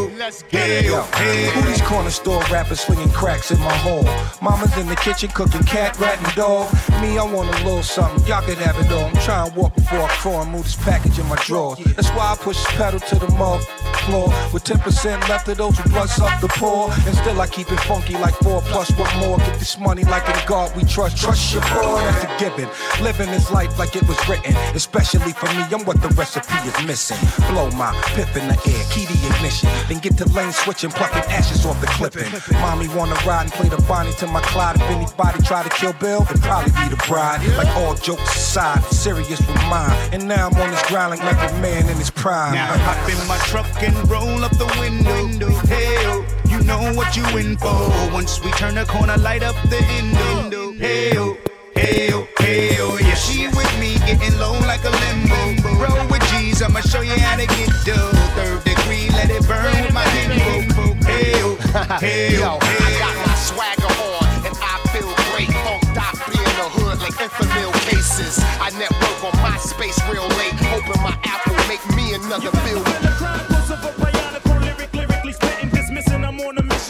[0.49, 4.05] hey, oh, hey, Who these corner store rappers swinging cracks in my home?
[4.41, 6.73] Mama's in the kitchen cooking cat, rat, and dog.
[7.01, 8.25] Me, I want a little something.
[8.27, 9.05] Y'all could have it all.
[9.05, 11.79] I'm trying to walk before I crawl and move this package in my drawers.
[11.95, 13.63] That's why I push this pedal to the mother
[14.05, 14.27] floor.
[14.53, 16.91] With 10% left of those who blunts up the poor.
[17.05, 19.37] And still I keep it funky like four one more.
[19.37, 21.17] Get this money like in God we trust.
[21.17, 22.69] Trust your boy, that's a given.
[23.01, 24.55] Living this life like it was written.
[24.75, 27.19] Especially for me, I'm what the recipe is missing.
[27.51, 29.69] Blow my pip in the air, key the ignition.
[29.87, 32.31] Then get to lane switching, plucking ashes off the clipping.
[32.61, 34.75] Mommy wanna ride and play the Bonnie to my Clyde.
[34.75, 37.41] If anybody try to kill Bill, it'd probably be the bride.
[37.57, 39.95] Like all jokes aside, serious with mine.
[40.13, 42.53] And now I'm on this grind like every man in his prime.
[42.53, 45.49] Now hop in my truck and roll up the window.
[45.67, 47.75] Hey, oh, you know what you in for.
[48.11, 50.73] Once we turn the corner, light up the endo.
[50.73, 51.37] Hey, oh,
[51.75, 55.79] hey, oh, hey, oh, yeah, she with me, getting low like a limbo.
[55.79, 58.11] Roll with G's, I'ma show you how to get dough.
[58.35, 63.87] Third degree, let it burn with my oh, hey, Yo, oh, I got my swagger
[63.87, 65.51] on and I feel great.
[65.63, 68.39] Funk Doc be in the hood like Enfamil cases.
[68.59, 70.53] I network on MySpace real late.
[70.73, 73.50] Open my Apple, make me another bill.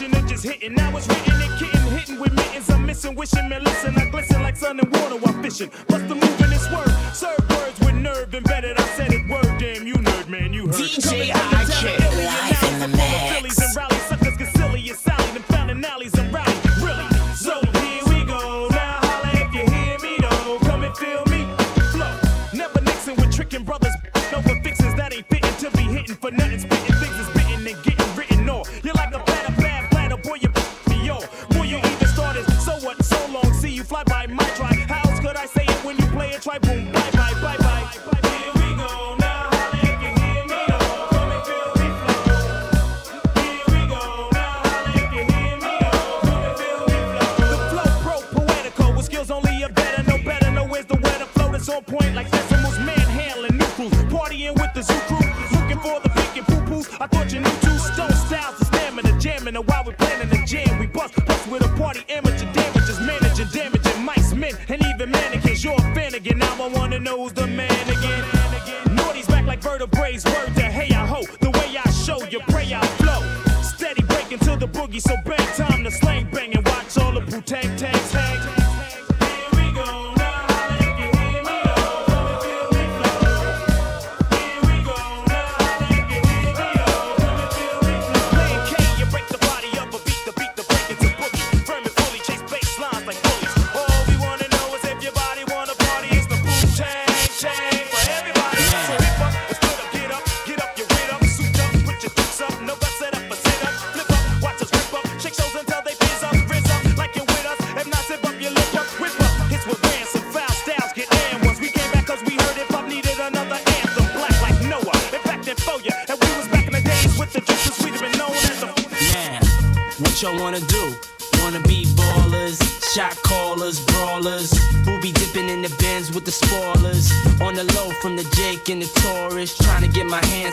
[0.02, 0.74] I'm on a mission and just hitting.
[0.74, 2.70] Now it's written and kitten, hitting with mittens.
[2.70, 3.96] I'm missing, wishing, man, listen.
[3.96, 5.70] I glisten like sun and water while fishing.
[5.88, 6.90] Bust the move in this word.
[7.14, 8.78] Serve words with nerve embedded.
[8.78, 10.74] I said it word, damn, you nerd, man, you heard.
[10.74, 13.32] DJ Coming from the IK, live in the analysis full of mix.
[13.32, 16.31] Phillies and rally suckers, get silly and Sally, them fountain alleys and
[54.82, 56.88] the zoo crew, looking for the pink and poo poos.
[57.00, 60.44] I thought you knew two stone styles, the stamina, jamming, and while we're planning the
[60.46, 65.10] jam, we bust, plus with a party amateur damages, managing, damaging mice, men, and even
[65.10, 65.62] mannequins.
[65.62, 68.24] You're a fan again, now I wanna know who's the man again.
[68.94, 71.22] Naughty's back like vertebrae, word to hey I ho.
[71.40, 73.22] The way I show you, pray I flow.
[73.62, 77.22] Steady breaking to the boogie, so bang time to slang bang and watch all the
[77.80, 78.01] hang.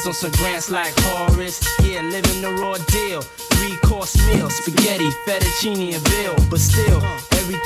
[0.10, 1.62] On some grants like Horace.
[1.84, 3.22] Yeah, living the raw deal.
[3.22, 6.36] Three course meal, spaghetti, fettuccine, and veal.
[6.50, 7.00] But still,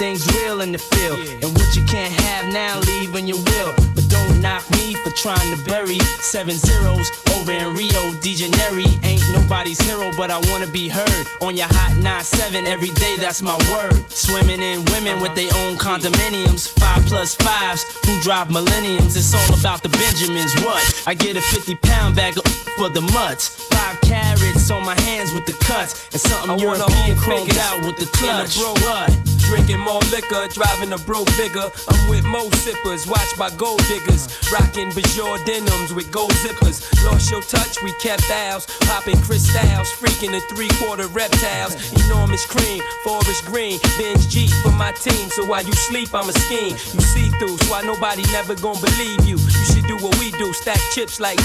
[0.03, 1.19] everything's real in the field.
[1.43, 3.73] And what you can't have now, leave when you will.
[3.95, 8.83] But don't knock me for trying to bury seven zeros over in Rio de Janeiro.
[9.03, 13.15] Ain't nobody's hero, but I wanna be heard on your hot 9-7 every day.
[13.17, 14.11] That's my word.
[14.11, 19.15] Swimming in women with their own condominiums, five plus fives who drive millenniums.
[19.15, 20.53] It's all about the Benjamins.
[20.63, 21.03] What?
[21.07, 23.49] I get a 50 pound bag of for the mutts.
[23.69, 27.97] Five carrots on my hands with the cuts, and something I European chromed out with
[27.97, 28.57] the in a clutch.
[28.57, 29.11] bro- What?
[29.43, 31.69] Drinking more liquor, driving a broke bigger.
[31.89, 34.27] I'm with mo sippers, watched by gold diggers.
[34.51, 36.79] Rocking Bajor denims with gold zippers.
[37.05, 38.65] Lost your touch, we kept ours.
[38.87, 41.75] Popping crystals, freaking the three quarter reptiles.
[42.05, 43.79] Enormous cream, forest green.
[43.99, 46.71] Benz Jeep for my team, so while you sleep, I'm a scheme.
[46.93, 49.35] You see through, so why nobody never gonna believe you.
[49.37, 51.39] You should do what we do, stack chips like.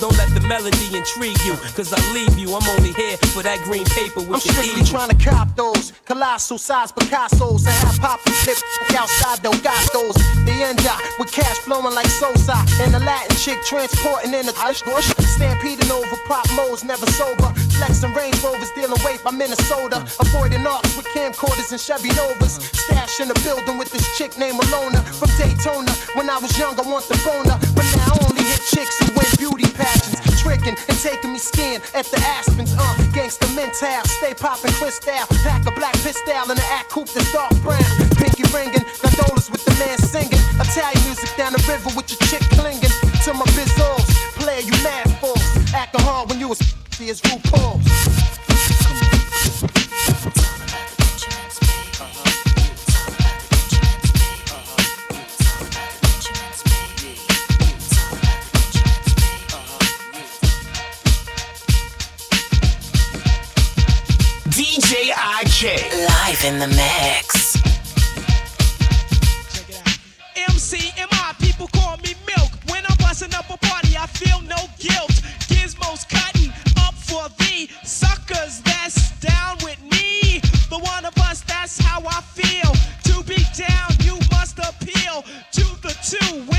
[0.00, 2.54] Don't let the melody intrigue you, cause I leave you.
[2.54, 6.58] I'm only here for that green paper with I'm strictly trying to cop those colossal
[6.58, 8.58] size Picasso's and have pop and flip
[8.96, 10.14] outside though got those.
[10.44, 14.52] The end up with cash flowing like Sosa and a Latin chick transporting in a
[14.52, 15.06] hush bush.
[15.36, 17.52] Stampeding over prop modes, never sober.
[17.78, 20.04] Flexing Range Rovers, dealing weight by Minnesota.
[20.20, 22.60] Avoiding arcs with camcorders and Chevy Novas.
[22.72, 25.92] Stash in the building with this chick named Alona from Daytona.
[26.14, 29.70] When I was young, I want the boner, but now Hit chicks who win beauty
[29.72, 30.20] pageants.
[30.42, 32.74] Tricking and taking me skiing at the Aspens.
[32.74, 35.14] Uh, gangsta mental, stay popping crystal.
[35.46, 37.82] Pack a black pistol and an act coupe that's dark brown.
[38.18, 40.42] Pinky ringing, gondolas with the man singing.
[40.58, 42.92] Italian music down the river with your chick clinging.
[43.24, 44.06] To my bizzles,
[44.38, 45.42] player you mad fools.
[45.74, 46.60] Acting hard when you was
[47.10, 48.51] as RuPaul's.
[64.72, 65.92] DJ IK.
[66.08, 67.56] Live in the mix.
[70.34, 72.50] MC and my people call me Milk.
[72.70, 75.12] When I'm busting up a party, I feel no guilt.
[75.50, 80.40] Gizmos cutting up for the suckers that's down with me.
[80.70, 82.72] The one of us, that's how I feel.
[83.12, 86.51] To be down, you must appeal to the two.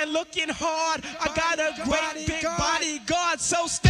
[0.00, 1.04] And looking hard?
[1.20, 3.89] I got a great big bodyguard, so step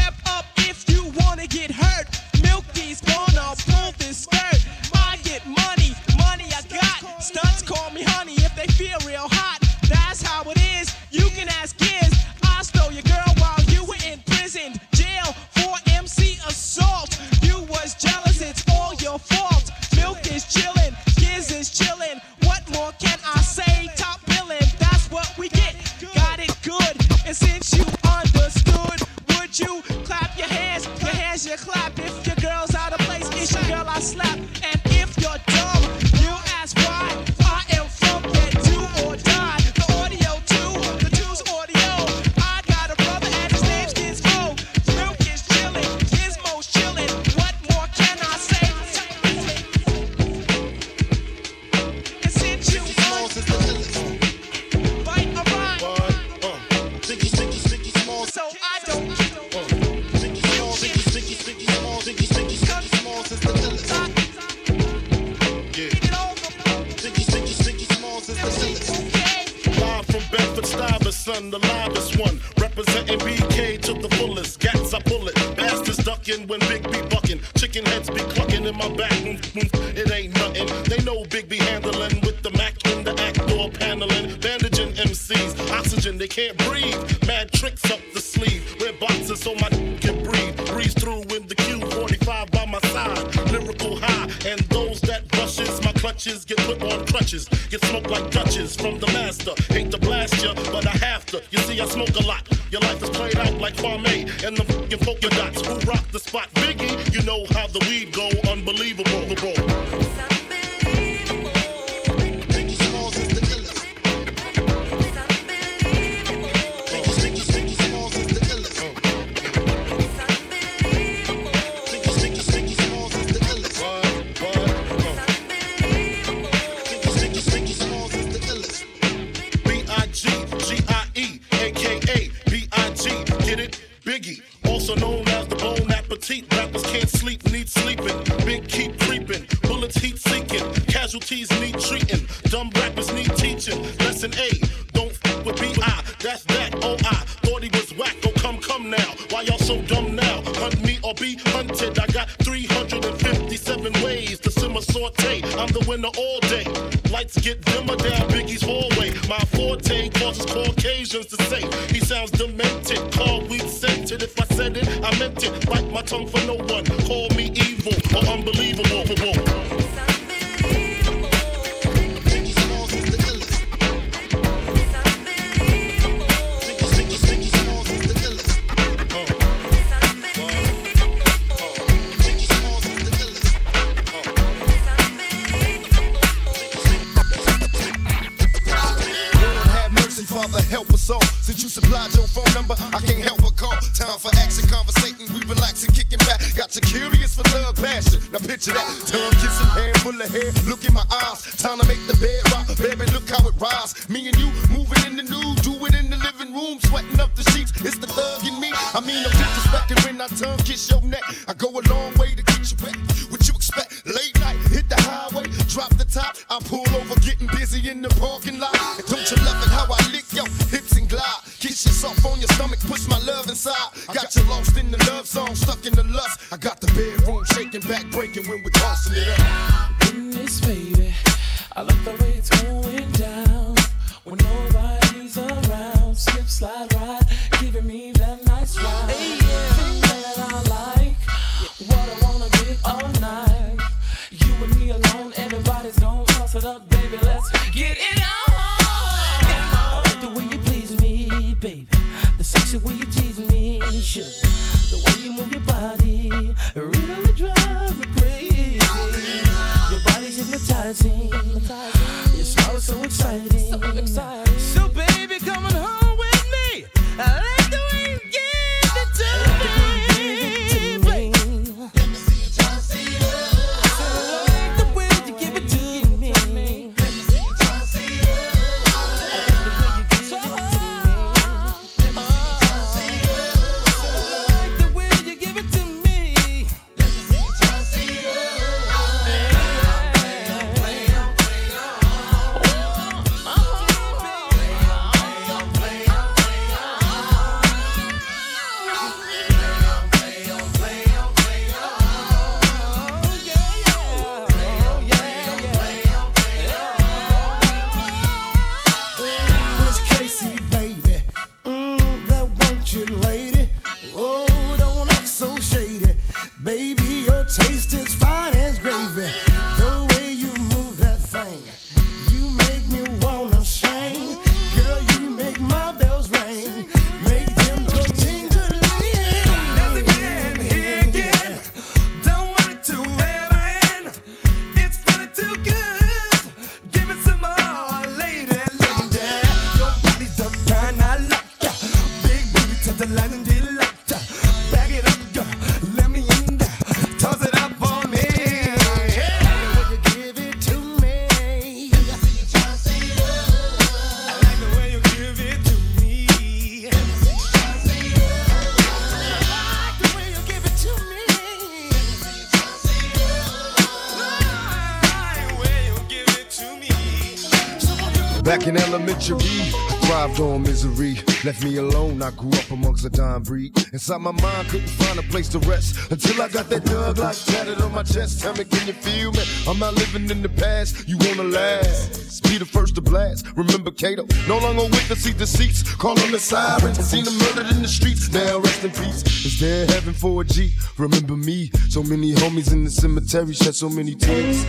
[369.20, 371.16] I thrived on misery.
[371.44, 373.76] Left me alone, I grew up amongst a dying breed.
[373.92, 377.36] Inside my mind, couldn't find a place to rest until I got that dog like
[377.36, 378.40] tatted on my chest.
[378.40, 379.42] Tell me, can you feel me?
[379.68, 382.42] I'm not living in the past, you wanna last.
[382.44, 383.46] Be the first to blast.
[383.56, 385.82] Remember Kato, no longer with the seat deceits.
[385.96, 388.32] Call on the sirens, seen them murdered in the streets.
[388.32, 389.22] Now rest in peace.
[389.44, 390.72] Is there heaven for a G?
[390.96, 394.64] Remember me, so many homies in the cemetery shed so many tears.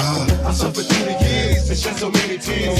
[0.00, 2.78] Ah, I suffered through the years and shed so many tears.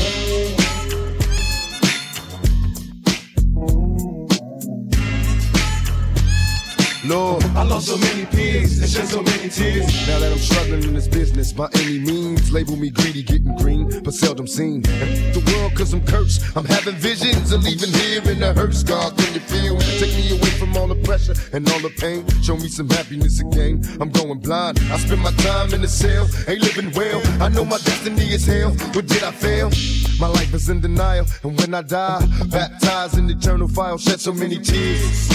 [7.05, 9.87] Lord, I lost so many pigs and shed so many tears.
[10.07, 14.03] Now that I'm struggling in this business by any means, label me greedy, getting green,
[14.03, 14.83] but seldom seen.
[14.83, 16.57] The world, cause I'm cursed.
[16.57, 18.83] I'm having visions of leaving here in the hearse.
[18.83, 19.85] God, can you feel me?
[19.99, 22.27] Take me away from all the pressure and all the pain.
[22.43, 23.83] Show me some happiness again.
[24.01, 24.79] I'm going blind.
[24.91, 27.21] I spend my time in the cell, ain't living well.
[27.43, 28.75] I know my destiny is hell.
[28.93, 29.71] But did I fail?
[30.19, 34.33] My life is in denial, and when I die, baptized in eternal fire, shed so
[34.33, 35.29] many tears.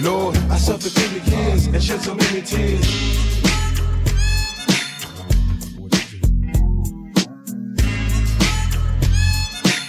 [0.00, 3.35] Lord, I suffered through the years and shed so many tears.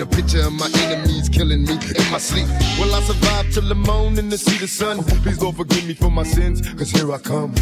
[0.00, 2.46] a picture of my enemies killing me in my sleep.
[2.78, 5.02] Will I survive till the morning to see the sun?
[5.22, 7.54] Please Lord forgive me for my sins, cause here I come.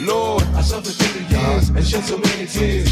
[0.00, 2.90] Lord, I suffered through the years and shed so many tears.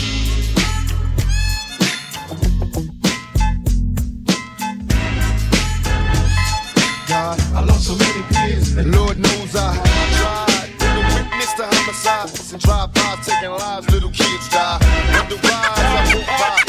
[7.09, 8.77] God, I lost so many peers.
[8.77, 9.75] And Lord knows I
[10.19, 10.71] tried.
[10.81, 13.89] A witness to homicides and drive-bys taking lives.
[13.91, 14.79] Little kids die.
[15.13, 16.68] Wonder why I walk by.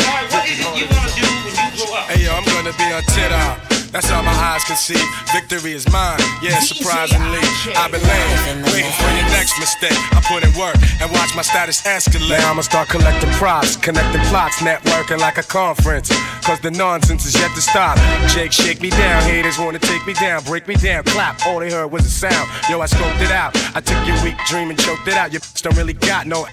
[2.70, 3.70] Hey yo, I'm gonna be on TikTok.
[3.92, 5.02] That's all my eyes can see.
[5.34, 6.20] Victory is mine.
[6.44, 7.42] Yeah, surprisingly.
[7.74, 9.98] I've been laying, waiting for your next mistake.
[10.14, 12.38] I put in work and watch my status escalate.
[12.38, 16.10] Now I'ma start collecting props, connecting plots, networking like a conference.
[16.46, 17.98] Cause the nonsense is yet to stop.
[18.30, 19.24] Jake, shake me down.
[19.24, 21.46] Haters wanna take me down, break me down, clap.
[21.48, 22.50] All they heard was a sound.
[22.70, 23.58] Yo, I scoped it out.
[23.76, 25.34] I took your weak dream and choked it out.
[25.34, 26.46] Your don't really got no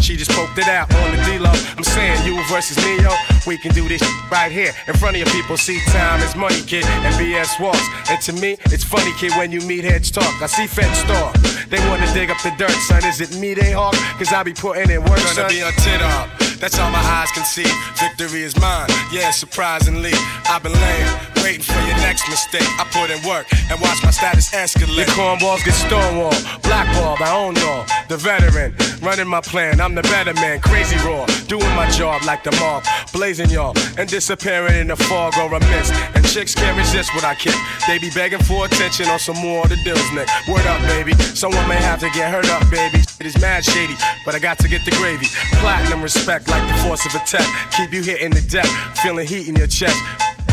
[0.00, 1.50] she just poked it out on the D-Lo.
[1.76, 3.10] I'm saying you versus me, yo.
[3.46, 5.56] We can do this right here in front of your people.
[5.56, 7.84] See, time is money, kid, and BS walks.
[8.10, 10.30] And to me, it's funny, kid, when you meet heads talk.
[10.42, 11.32] I see feds star.
[11.68, 13.04] They wanna dig up the dirt, son.
[13.04, 13.94] Is it me they hawk?
[14.18, 15.48] Cause I be putting in work, Gonna son.
[15.50, 16.28] be on tit up.
[16.60, 17.66] That's all my eyes can see.
[17.98, 18.86] Victory is mine.
[19.12, 20.12] Yeah, surprisingly.
[20.46, 21.08] I've been laying,
[21.42, 22.66] waiting for your next mistake.
[22.78, 24.96] I put in work and watch my status escalate.
[24.96, 27.84] Your cornballs get stonewalled, blackballed, I own y'all.
[28.08, 30.60] The veteran, running my plan, I'm the better man.
[30.60, 35.34] Crazy raw, doing my job like the mob, blazing y'all, and disappearing in the fog
[35.38, 35.92] or a mist.
[36.14, 37.56] And chicks can't resist what I kick.
[37.86, 40.28] They be begging for attention on some more of the deals, Nick.
[40.48, 41.12] Word up, baby.
[41.34, 43.02] Someone may have to get hurt up, baby.
[43.20, 43.94] It is mad shady,
[44.24, 45.26] but I got to get the gravy.
[45.60, 47.46] Platinum respect like the force of a attack.
[47.72, 48.66] Keep you hitting the deck,
[49.02, 49.96] feeling heat in your chest.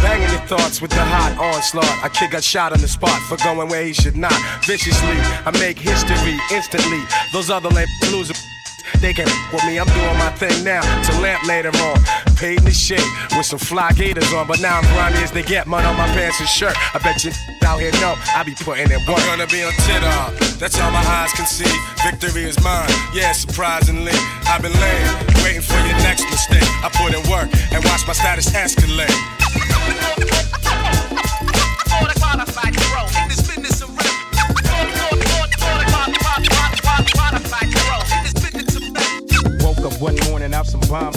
[0.01, 2.03] Banging your thoughts with the hot onslaught.
[2.03, 4.33] I kick a shot on the spot for going where he should not.
[4.65, 7.01] Viciously, I make history instantly.
[7.33, 8.41] Those other lame losers.
[8.99, 10.81] They can with me, I'm doing my thing now.
[10.81, 11.97] To lamp later on.
[12.35, 13.03] Paid in the shit
[13.35, 14.47] with some fly gators on.
[14.47, 16.75] But now I'm grimy as they get mud on my pants and shirt.
[16.95, 17.31] I bet you
[17.65, 19.19] out here know I be putting in work.
[19.19, 20.33] I'm gonna be on tit up.
[20.57, 21.69] That's all my eyes can see.
[22.03, 22.89] Victory is mine.
[23.13, 24.13] Yeah, surprisingly.
[24.47, 26.67] I've been laying, waiting for your next mistake.
[26.83, 29.13] I put in work and watch my status escalate.
[39.79, 41.13] Woke up one morning out some bomb.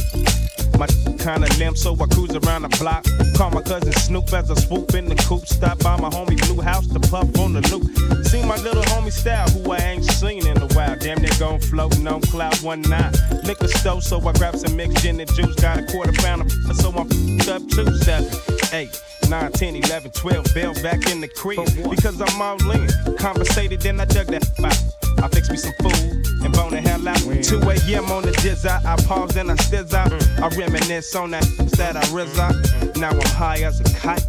[0.79, 0.87] My
[1.19, 3.05] kinda limp, so I cruise around the block.
[3.37, 5.49] Call my cousin Snoop as I swoop in the coupe.
[5.49, 7.83] Stop by my homie Blue House to puff on the loop.
[8.27, 10.97] See my little homie style, who I ain't seen in a while.
[10.97, 13.13] Damn, they gon' floating on cloud one nine.
[13.43, 15.57] Liquor store, so I grab some mixed gin and juice.
[15.57, 18.31] Got a quarter pound of so I'm up two seven
[18.73, 18.91] eight.
[19.29, 21.65] 9, 10, 11, 12, bells back in the crib.
[21.89, 23.17] Because I'm all in.
[23.17, 25.25] Conversated, then I dug that out.
[25.25, 26.23] I fix me some food
[26.53, 27.19] and bone the hell out.
[27.19, 28.11] 2 a.m.
[28.11, 28.85] on the jizz out.
[28.85, 30.11] I pause and I stiz out.
[30.11, 30.43] Mm.
[30.43, 31.45] I reminisce on that
[31.77, 32.55] that I riz out.
[32.55, 33.01] Mm.
[33.01, 34.25] Now I'm high as a kite.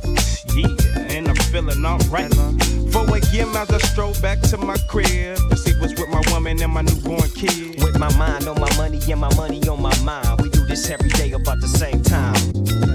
[0.56, 0.68] Yeah,
[1.10, 2.34] and I'm feeling alright.
[2.34, 3.56] 4 a.m.
[3.56, 6.82] as I stroll back to my crib to see what's with my woman and my
[6.82, 7.82] newborn kid.
[7.82, 10.42] With my mind on my money and my money on my mind.
[10.42, 12.93] We do this every day about the same time.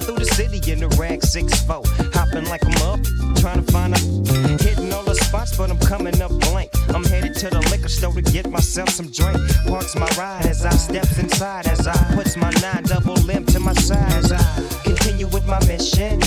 [0.00, 1.86] Through the city in the rag 6'4.
[2.14, 3.00] Hopping like I'm up,
[3.40, 3.98] trying to find a.
[4.62, 6.70] Hitting all the spots, but I'm coming up blank.
[6.88, 9.38] I'm headed to the liquor store to get myself some drink.
[9.68, 13.60] Parks my ride as I steps inside, as I puts my nine double limp to
[13.60, 14.12] my side.
[14.12, 14.42] As I
[14.84, 16.20] continue with my mission.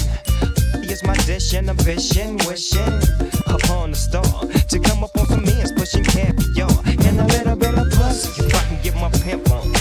[0.88, 3.02] Is my dish and ambition, wishing
[3.48, 7.76] upon the star to come up on some ends, pushing caviar and a little bit
[7.78, 8.46] of pussy.
[8.46, 9.77] If I can get my pimp on,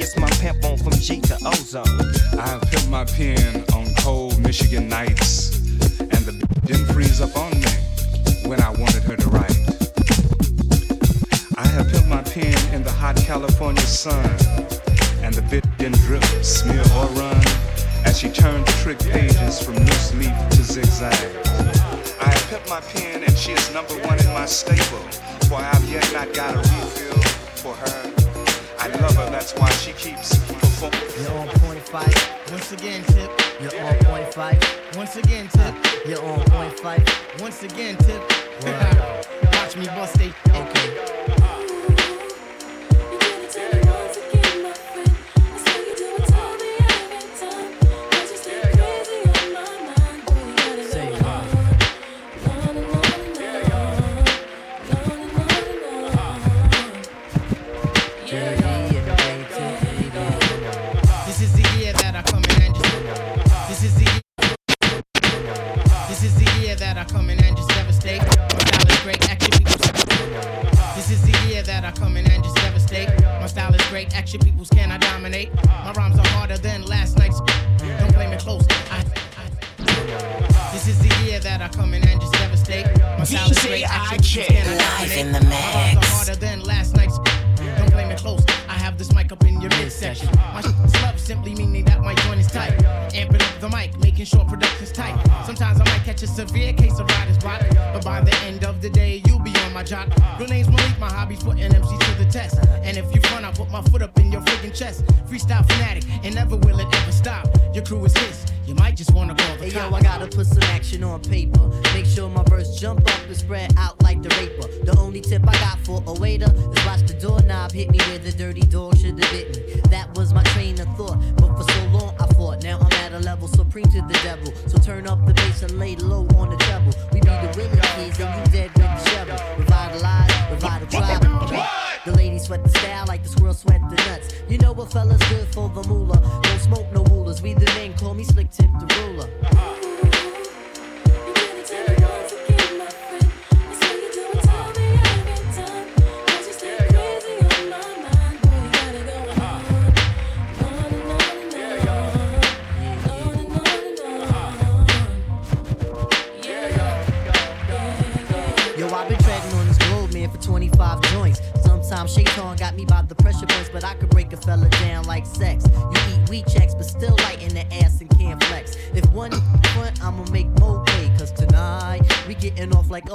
[0.00, 1.86] cause my pimp on from G to ozone.
[2.38, 5.58] I have put my pen on cold Michigan nights,
[5.98, 6.32] and the
[6.64, 7.72] didn't freeze up on me
[8.48, 9.58] when I wanted her to write.
[11.56, 14.24] I have put my pen in the hot California sun,
[15.22, 17.42] and the bit didn't drip, smear, or run
[18.06, 21.12] as she turned the trick pages from loose leaf to zigzag.
[22.20, 25.04] I have put my pen, and she is number one in my stable,
[25.48, 27.22] for I have yet not got a refill
[27.60, 28.09] for her.
[28.82, 30.98] I love her, that's why she keeps performing.
[31.20, 32.50] You're on point Phife.
[32.50, 33.30] Once again, tip.
[33.60, 34.96] You're on point Phife.
[34.96, 35.74] Once again, tip.
[36.06, 37.40] You're on point Phife.
[37.42, 38.22] Once again, tip.
[39.52, 40.32] Watch me bust it.
[40.48, 41.39] Okay.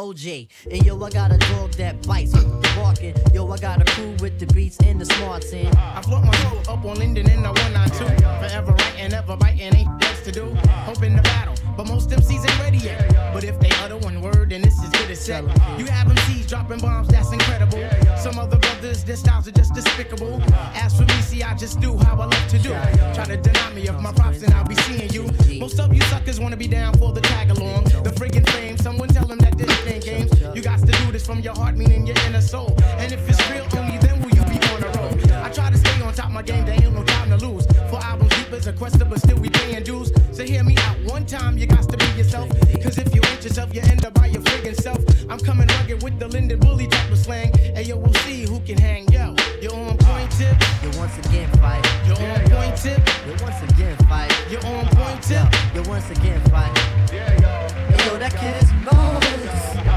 [0.05, 2.31] And yo, I got a dog that bites,
[2.75, 3.15] barking.
[3.33, 5.65] Yo, I got a crew with the beats and the smarts in.
[5.75, 8.21] I float my soul up on Linden in the 192.
[8.23, 10.53] Forever writing, ever biting, ain't else to do.
[10.85, 13.11] Hoping to battle, but most MCs ain't ready yet.
[13.33, 15.43] But if they utter one word, then this is good as set.
[15.79, 17.83] You have MCs dropping bombs, that's incredible.
[18.19, 20.39] Some other brothers, their styles are just despicable.
[20.75, 22.69] As for me, see, I just do how I love to do.
[23.15, 25.31] Try to deny me of my props, and I'll be seeing you.
[25.59, 27.85] Most of you suckers wanna be down for the tag along.
[27.85, 29.64] The friggin' fame, someone tell them that this
[30.05, 30.31] games.
[30.53, 32.75] You got to do this from your heart, meaning your inner soul.
[33.01, 35.31] And if it's real, only then will you be on the road.
[35.31, 37.65] I try to stay on top of my game, there ain't no time to lose.
[37.89, 40.11] For albums, deep as a quester, but still we paying dues.
[40.31, 42.49] So hear me out one time, you got to be yourself.
[42.83, 44.99] Cause if you ain't yourself, you end up by your friggin' self.
[45.29, 47.51] I'm coming rugged with the Linden Bully type of slang.
[47.75, 49.07] And yo, we'll see who can hang.
[49.11, 50.55] Yo, you're on point tip.
[50.83, 51.85] You're once again Phife.
[52.07, 53.01] You're on point tip.
[53.25, 54.51] You're once again Phife.
[54.51, 55.47] You're on point tip.
[55.73, 56.77] You're once again Phife.
[57.09, 59.94] Hey yo, that kid is marvelous.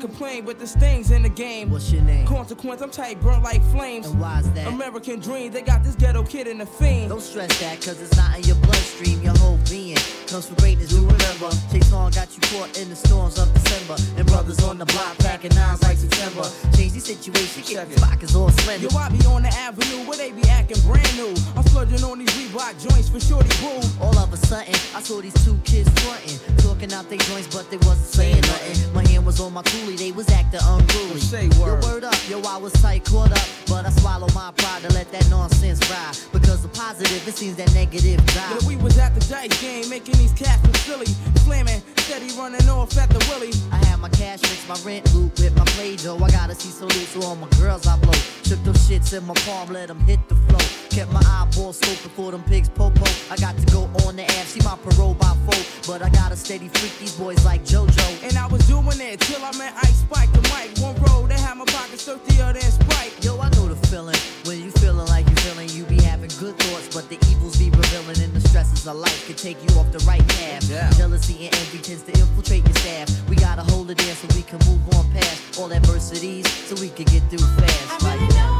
[0.00, 1.70] To complain, but this thing's in the game.
[1.70, 2.26] What's your name?
[2.26, 4.06] Consequence, I'm tight, burnt like flames.
[4.06, 4.66] And why's that?
[4.66, 7.10] American dream, they got this ghetto kid in the fiend.
[7.10, 9.22] Don't stress that, cause it's not in your bloodstream.
[9.22, 9.96] Your whole being
[10.26, 11.50] comes from greatness, you remember.
[11.70, 13.96] Chase on got you caught in the storms of December.
[14.18, 16.42] And brothers on the block packing nines like September.
[16.76, 18.88] Change the situation, get the pockets all slender.
[18.88, 21.34] Yo, I be on the avenue where they be acting brand new.
[21.56, 23.80] I'm splurging on these Reebok joints for shorty boo.
[24.00, 27.70] All of a sudden, I saw these two kids frontin', talking out their joints, but
[27.70, 28.94] they wasn't saying nothing.
[28.94, 31.20] My hand was on my coolie, they was acting unruly.
[31.20, 31.84] Say Yo, word.
[31.84, 35.10] word up, yo, I was tight, caught up, but I swallowed my pride to let
[35.12, 36.16] that nonsense ride.
[36.32, 38.58] Because the positive, it seems that negative die.
[38.60, 41.06] Yo, we was at the dice game, making these cats look silly.
[41.44, 43.52] Slamming, steady running off at the willy.
[43.72, 46.18] I had my cash fix, my rent loop with my play dough.
[46.22, 48.18] I gotta see salute to all my girls I blow.
[48.44, 50.64] Took those shits in my palm, let them hit the flow.
[50.90, 53.06] Kept my eyeballs open for them pigs popo.
[53.30, 55.62] I got to go on the app, see my parole by four.
[55.86, 58.24] But I gotta steady freak these boys like JoJo.
[58.26, 60.78] And I was doing it till I met Ice Spike the mic.
[60.78, 63.12] One road, they had my pockets thirstier than Sprite.
[63.24, 64.16] Yo, I know the feeling.
[64.44, 67.70] When you feeling like you feeling, you be having good thoughts, but the evils be
[67.96, 70.68] revealing, and the stresses of life can take you off the right path.
[70.68, 70.90] Yeah.
[70.90, 73.28] Jealousy and envy tends to infiltrate your staff.
[73.28, 76.88] We gotta hold it in so we can move on past all adversities, so we
[76.88, 78.02] can get through fast.
[78.02, 78.55] Like,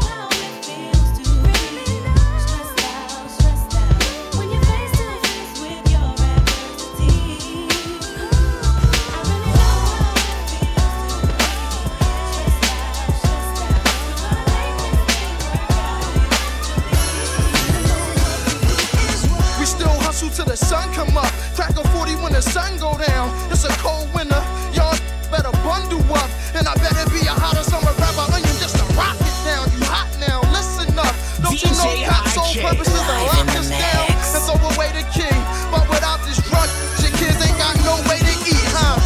[20.36, 21.32] till the sun come up.
[21.56, 23.32] Crack a 40 when the sun go down.
[23.48, 24.36] It's a cold winter.
[24.76, 24.92] Y'all
[25.32, 26.28] better bundle up.
[26.52, 29.64] And I better be a hotter summer rapper onion just to rock it down.
[29.72, 31.16] You hot now, listen up.
[31.40, 34.36] Don't you know DJ Cap's sole purpose is to lock in the us down mix.
[34.36, 35.36] and throw away the key.
[35.72, 36.68] But without this drug,
[37.00, 39.00] your kids ain't got no way to eat, huh?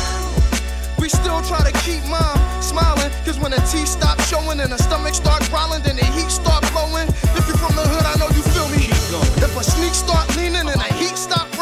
[0.98, 3.10] We still try to keep mom smiling.
[3.22, 6.66] Cause when the teeth stop showing and the stomach start growling, then the heat start
[6.74, 7.06] blowing.
[7.38, 8.90] If you from the hood, I know you feel me.
[9.38, 10.29] If a sneak start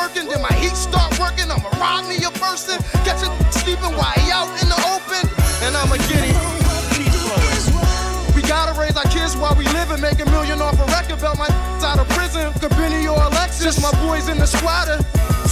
[0.09, 1.51] working, then my heat start working.
[1.51, 5.25] I'ma rob me a person, catch it sleeping while he out in the open,
[5.65, 6.37] and I'ma get it.
[8.35, 11.21] We gotta raise our kids while we live and make a million off a record
[11.21, 11.39] belt.
[11.39, 11.49] My
[11.85, 13.81] out of prison, Cabrini or Alexis.
[13.83, 14.97] My boys in the squatter.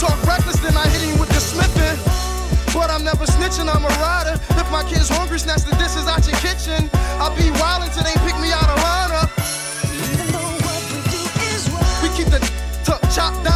[0.00, 1.98] Talk reckless, then I hit him with the smithing.
[2.72, 4.40] But I'm never snitching, I'm a rider.
[4.56, 6.88] If my kid's hungry, snatch the dishes out your kitchen.
[7.20, 9.30] I'll be wildin' till they pick me out of lineup.
[12.02, 12.40] We keep the
[12.84, 13.55] tuck, chop downs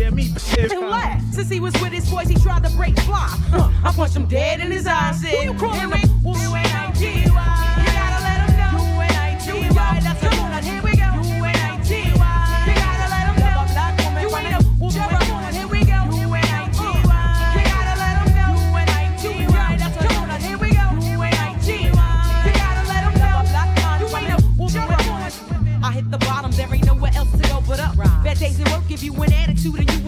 [0.00, 0.32] Yeah, me.
[0.56, 1.34] and laughed.
[1.34, 3.28] Since he was with his boys, he tried to break fly.
[3.50, 3.68] Huh.
[3.84, 5.20] I punched him dead in his eyes.
[5.20, 5.90] Said, Who you calling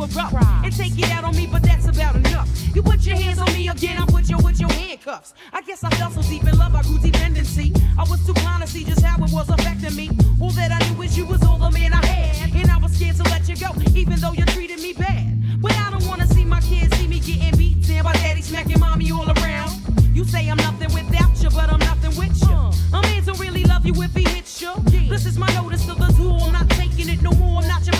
[0.02, 0.34] erupt.
[0.64, 2.48] And take it out on me, but that's about enough.
[2.74, 5.34] You put your hands on me again, I put you with your handcuffs.
[5.52, 7.72] I guess I fell so deep in love, I grew dependency.
[7.98, 10.10] I was too blind to see just how it was affecting me.
[10.40, 12.54] All that I knew is you was all the man I had.
[12.54, 15.60] And I was scared to let you go, even though you treated me bad.
[15.60, 18.80] But I don't wanna see my kids see me getting beat down by daddy smacking
[18.80, 19.72] mommy all around.
[20.14, 22.54] You say I'm nothing without you, but I'm nothing with you.
[22.96, 24.72] A man don't really love you if he hits you.
[25.08, 26.38] This is my notice to the tool.
[26.42, 27.62] I'm not taking it no more.
[27.62, 27.91] I'm not your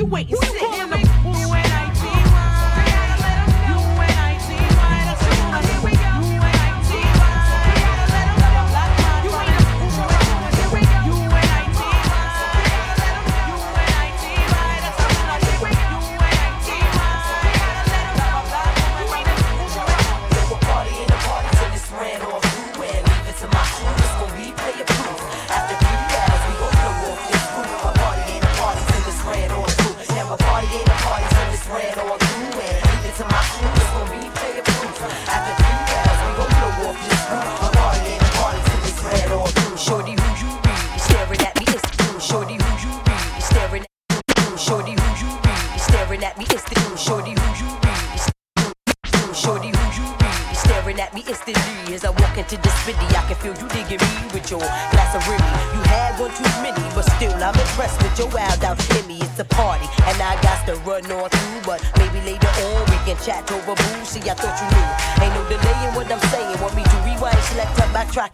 [0.00, 0.58] you wait and see.
[0.58, 1.09] Hear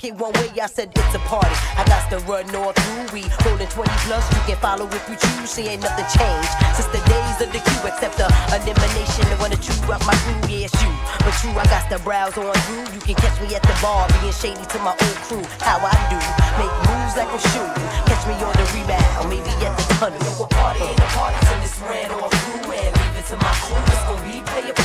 [0.06, 0.48] it one way.
[0.62, 1.54] I said it's a party.
[1.74, 3.10] I got to run on through.
[3.12, 4.24] We rolling 20 plus.
[4.32, 5.50] You can follow if you choose.
[5.50, 9.26] See, ain't nothing changed since the days of the queue, except the elimination.
[9.26, 10.38] The one to chew up my crew.
[10.46, 10.90] Yeah, it's you.
[11.26, 12.86] But true, I got to browse on through.
[12.94, 15.44] You can catch me at the bar, being shady to my old crew.
[15.60, 16.18] How I do,
[16.60, 17.86] make moves like I'm shooting.
[18.06, 20.22] Catch me on the rebound, maybe at the tunnel.
[20.22, 23.52] A party ain't a party till it's ran on through and leave it to my
[23.64, 23.82] crew.
[23.90, 24.76] It's gonna be player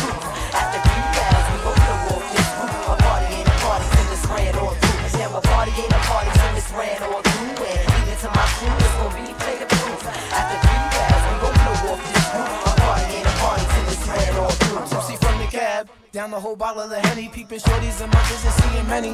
[16.31, 19.13] down the whole bottle of Henny, peeping shorties and mothers and seeing many.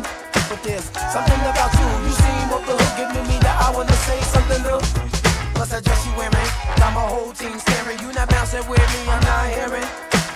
[0.50, 3.98] But there's something about you, you seem off the hook, giving me that I wanna
[4.06, 4.86] say something little.
[5.58, 7.98] Plus that dress you wearing, got my whole team staring.
[8.00, 9.90] You not bouncing with me, I'm not hearing.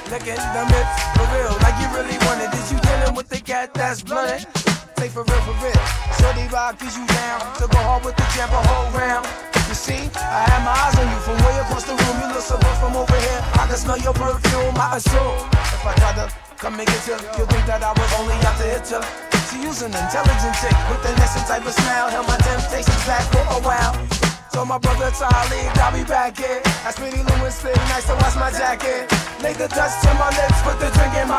[0.09, 2.49] Licking the lips, for real, like you really wanted.
[2.57, 4.49] Is you dealing with the cat that's blunted?
[4.97, 5.83] Say for real, for real.
[6.17, 7.39] Shorty rock, cause you down.
[7.61, 9.27] To go hard with the jump a whole round.
[9.69, 12.15] You see, I have my eyes on you from way across the room.
[12.21, 13.41] You look so good from over here.
[13.61, 15.45] I can smell your perfume, I assume.
[15.77, 18.53] If I try to come and get you, you'll think that I was only out
[18.61, 19.01] to hit you.
[19.49, 22.07] She an intelligent chick with an innocent type of smile.
[22.13, 23.97] Held my temptations back for a while.
[24.53, 26.61] So my brother Talib, I'll be back here.
[26.85, 29.09] That's Smitty Lewis spit nice to wash my jacket.
[29.41, 31.30] Lay the dust to my lips, put the drink in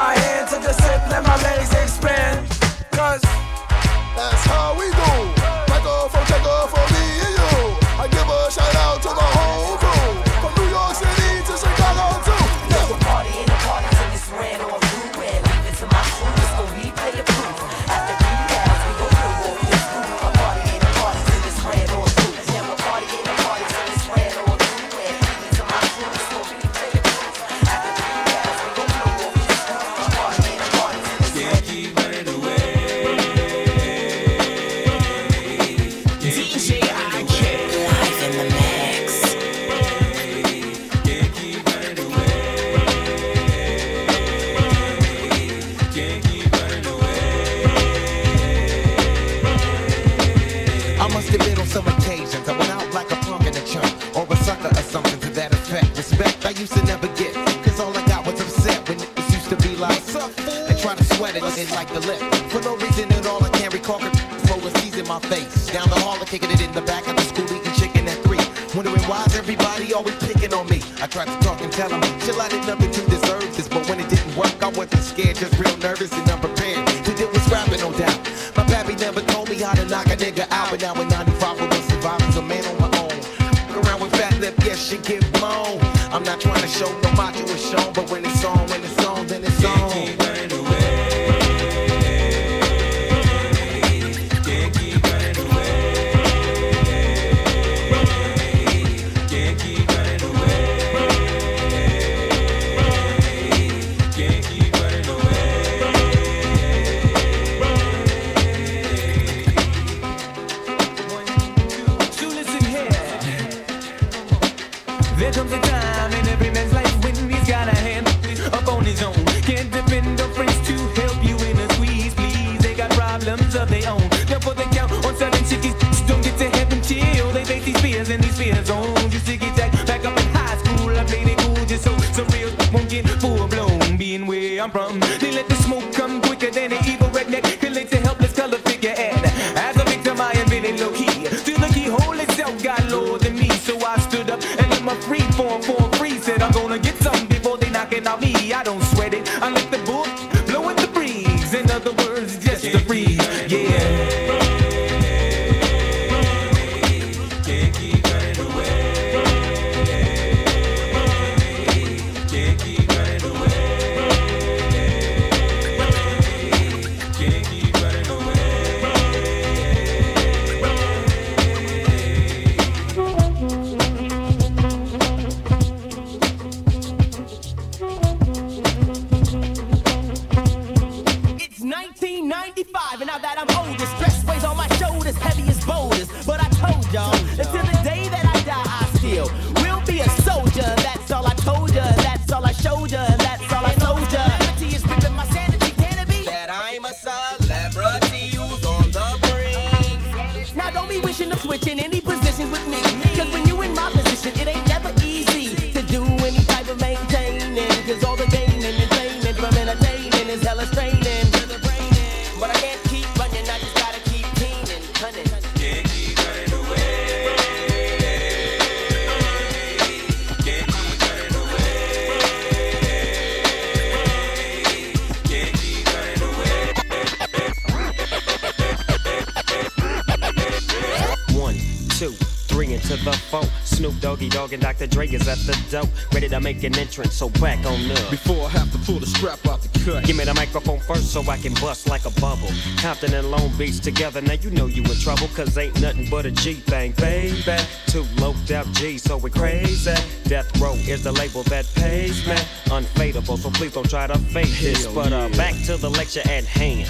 [234.22, 234.86] Snoop Doggy Dogg and Dr.
[234.86, 237.14] Dre is at the door, ready to make an entrance.
[237.14, 238.10] So back on up.
[238.10, 240.04] Before I have to pull the strap out the cut.
[240.04, 242.50] Give me the microphone first so I can bust like a bubble.
[242.78, 246.26] Compton and Long Beach together, now you know you in trouble, cause ain't nothing but
[246.26, 247.56] a G thing, baby.
[247.86, 249.94] Two loped out G, so we crazy.
[250.24, 252.36] Death Row is the label that pays me.
[252.66, 254.86] Unfadable, so please don't try to fake this.
[254.86, 255.36] But uh, yeah.
[255.36, 256.88] back to the lecture at hand.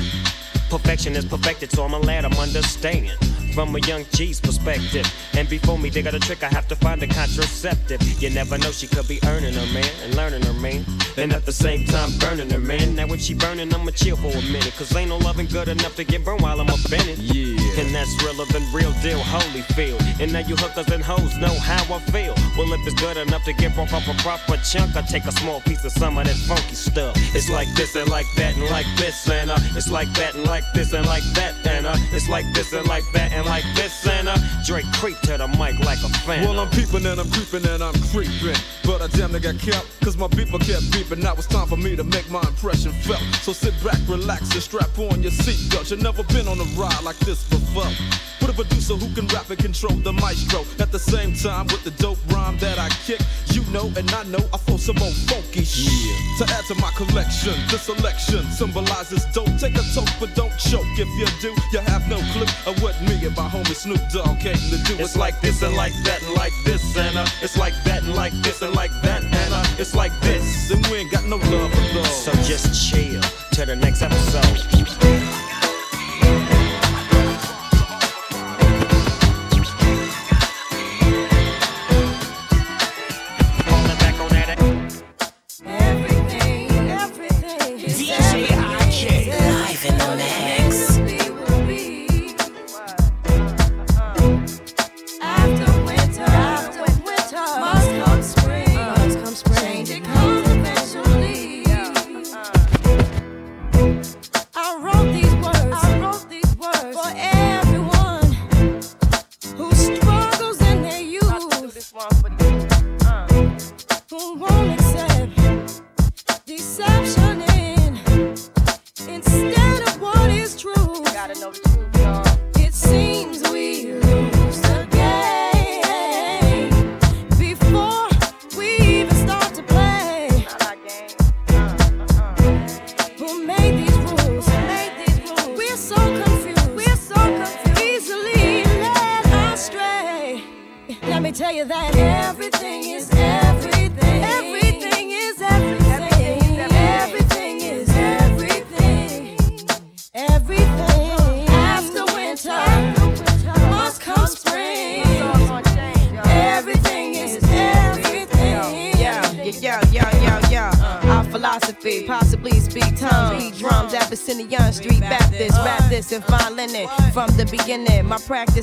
[0.68, 3.12] Perfection is perfected, so I'm glad I'm understanding.
[3.54, 5.06] From a young G's perspective.
[5.34, 8.00] And before me, they got a trick, I have to find a contraceptive.
[8.22, 10.86] You never know, she could be earning her man and learning her man.
[11.18, 12.96] And at the same time, burning her man.
[12.96, 14.72] Now, when she burning, I'ma chill for a minute.
[14.78, 17.16] Cause ain't no loving good enough to get burned while I'm in.
[17.18, 17.51] Yeah.
[17.78, 20.00] And that's realer than real deal, Holyfield.
[20.20, 22.34] And now you hookers and hoes know how I feel.
[22.56, 25.60] Well, if it's good enough to broke off a proper chunk, I take a small
[25.62, 27.16] piece of some of that funky stuff.
[27.34, 30.44] It's like this and like that and like this and uh, it's like that and
[30.44, 33.64] like this and like that and uh, it's like this and like that and like
[33.74, 34.36] this and uh,
[34.66, 36.44] Dre creep to the mic like a fan.
[36.44, 38.56] Well, I'm peeping and I'm creeping and I'm creeping.
[38.84, 41.22] But I damn near got kept, cause my beeper kept beeping.
[41.22, 43.22] Now it's time for me to make my impression felt.
[43.40, 45.90] So sit back, relax, and strap on your seatbelt.
[45.90, 47.61] You've never been on a ride like this before.
[47.74, 50.60] With a producer who can rap and control the maestro.
[50.78, 53.20] At the same time, with the dope rhyme that I kick,
[53.52, 55.88] you know and I know I throw some more funky shit.
[56.38, 59.48] To add to my collection, this selection symbolizes dope.
[59.58, 60.84] Take a toke, but don't choke.
[60.98, 64.40] If you do, you have no clue of what me and my homie Snoop Dogg
[64.40, 65.00] came to do.
[65.00, 68.14] It's like this and like that and like this and uh, it's like that and
[68.14, 70.70] like this and like that and uh, it's like this.
[70.70, 72.24] And we ain't got no love for those.
[72.24, 73.22] So just chill
[73.52, 74.81] till the next episode.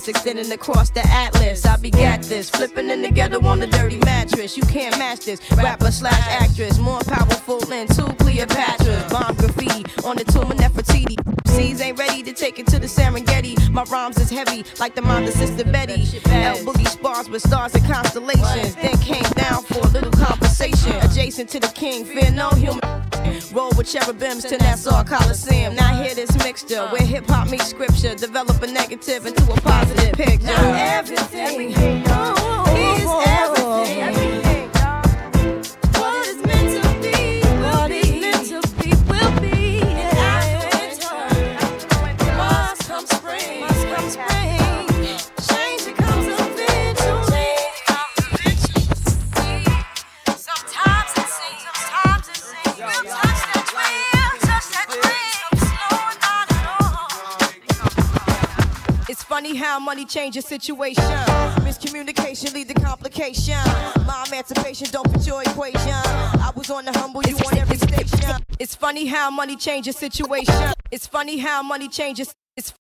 [0.08, 1.66] Extending across the atlas.
[1.66, 4.58] I be begat this, flipping in together on the dirty mattress.
[4.58, 5.40] You can't match this.
[5.52, 9.10] Rapper slash actress, more powerful than two Cleopatras.
[9.10, 11.39] Bomb graffiti on the tomb of Nefertiti.
[11.50, 13.56] C's ain't ready to take it to the Serengeti.
[13.72, 16.02] My rhymes is heavy like the mind of Sister Betty.
[16.30, 18.76] L Boogie spars with stars and constellations.
[18.76, 20.94] Then came down for a little conversation.
[21.02, 22.82] Adjacent to the king, fear no human.
[23.54, 25.76] Roll with cherubims to Nassau Coliseum.
[25.76, 28.16] Now hear this mixture where hip hop meets scripture.
[28.16, 30.46] Develop a negative into a positive picture.
[30.46, 34.49] Now everything is everything.
[59.70, 61.04] How money changes situation.
[61.68, 63.62] Miscommunication lead to complication.
[64.08, 66.02] My emancipation don't fit your equation.
[66.48, 68.44] I was on the humble, you on every station.
[68.58, 70.74] It's funny how money changes situation.
[70.90, 72.34] It's funny how money changes.
[72.58, 72.74] It's,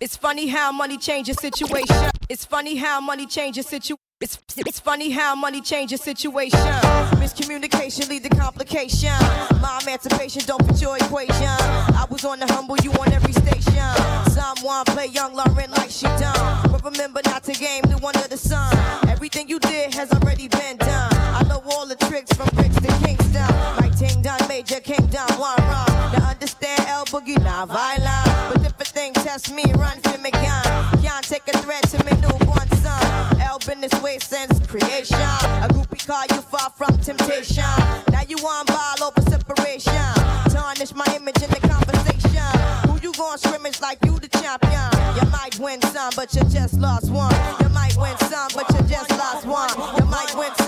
[0.00, 2.10] it's funny how money changes situation.
[2.28, 4.03] It's funny how money changes situation.
[4.24, 6.58] It's, it's funny how money changes situation.
[7.20, 9.12] Miscommunication lead to complication.
[9.60, 11.44] My emancipation don't fit your equation.
[11.44, 13.84] I was on the humble, you on every station.
[14.32, 16.70] Someone play young Lauryn like she done.
[16.72, 18.74] But remember not to game the one of the sun.
[19.10, 21.12] Everything you did has already been done.
[21.12, 23.52] I know all the tricks from bricks to Kingston.
[23.76, 25.92] Like Ting Done Major, King Done one wrong.
[26.16, 28.54] Now understand L Boogie, not violent.
[28.54, 30.64] But if a thing test me, run for me gun.
[31.02, 32.43] Can't take a threat to me newborn
[33.66, 35.16] been this way since creation.
[35.16, 37.64] A groupie call you far from temptation.
[38.10, 39.92] Now you on ball over separation.
[40.50, 42.90] Tarnish my image in the conversation.
[42.90, 44.90] Who you gon' scrimmage like you the champion?
[45.16, 47.34] You might win some, but you just lost one.
[47.60, 49.70] You might win some, but you just lost one.
[49.98, 50.63] You might win some,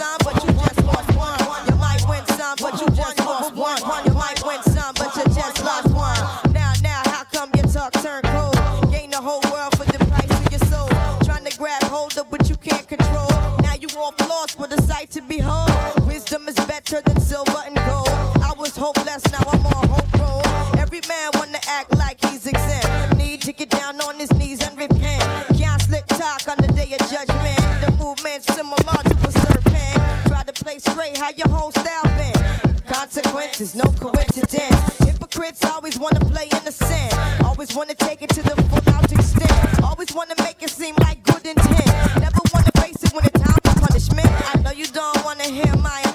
[15.06, 16.06] sight to behold.
[16.06, 18.08] Wisdom is better than silver and gold.
[18.42, 20.42] I was hopeless, now I'm on hope roll.
[20.78, 23.16] Every man wanna act like he's exempt.
[23.16, 25.22] Need to get down on his knees and repent.
[25.56, 27.60] Can't slick talk on the day of judgment.
[27.82, 30.26] The movement's similar to a serpent.
[30.28, 32.82] Try to play straight, how your whole style been.
[32.86, 34.98] Consequences, no coincidence.
[35.04, 37.12] Hypocrites always wanna play innocent.
[37.44, 39.82] Always wanna take it to the full out extent.
[39.82, 42.25] Always wanna make it seem like good intent.
[45.56, 46.05] Hear my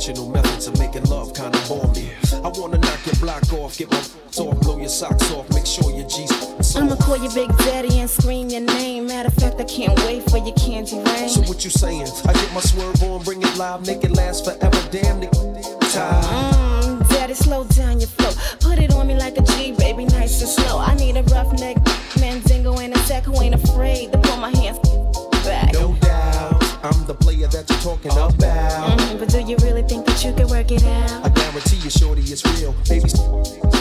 [0.00, 2.10] conventional methods of making love kinda bore me.
[2.32, 5.90] I wanna knock your block off, get my off, blow your socks off, make sure
[5.90, 9.08] your G's I'ma call you Big Daddy and scream your name.
[9.08, 11.28] Matter of fact, I can't wait for your candy rain.
[11.28, 12.08] So what you saying?
[12.26, 14.80] I get my swerve on, bring it live, make it last forever.
[14.90, 15.32] Damn it,
[15.92, 17.02] time.
[17.02, 18.32] Mm, daddy, slow down your flow.
[18.60, 20.78] Put it on me like a G, baby, nice and slow.
[20.78, 21.76] I need a rough neck,
[22.18, 24.78] Mandingo and a sec who ain't afraid to pull my hands
[25.44, 25.74] back.
[25.74, 28.39] No doubt, I'm the player that you're talking about.
[30.70, 31.26] It out.
[31.26, 32.72] I guarantee you, shorty, it's real.
[32.88, 33.10] Baby,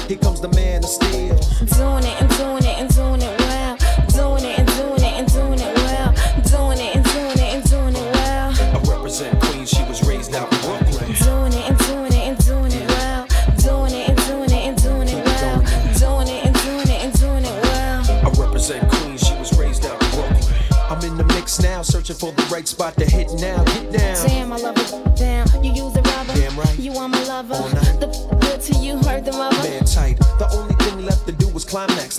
[0.07, 1.38] here comes the man of steel.
[1.78, 3.78] Doing it and doing it and doing it well.
[4.10, 6.10] Doing it and doing it and doing it well.
[6.49, 8.49] Doing it and doing it and doing it well.
[8.57, 9.70] I represent Queens.
[9.70, 11.14] She was raised out in Brooklyn.
[11.14, 13.28] Doing it and doing it and doing it well.
[13.61, 15.61] Doing it and doing it and doing it well.
[15.94, 18.02] Doing it and doing it and doing it well.
[18.26, 19.22] I represent Queens.
[19.22, 20.41] She was raised out in Brooklyn.
[20.90, 23.64] I'm in the mix now, searching for the right spot to hit now.
[23.64, 24.39] Get down.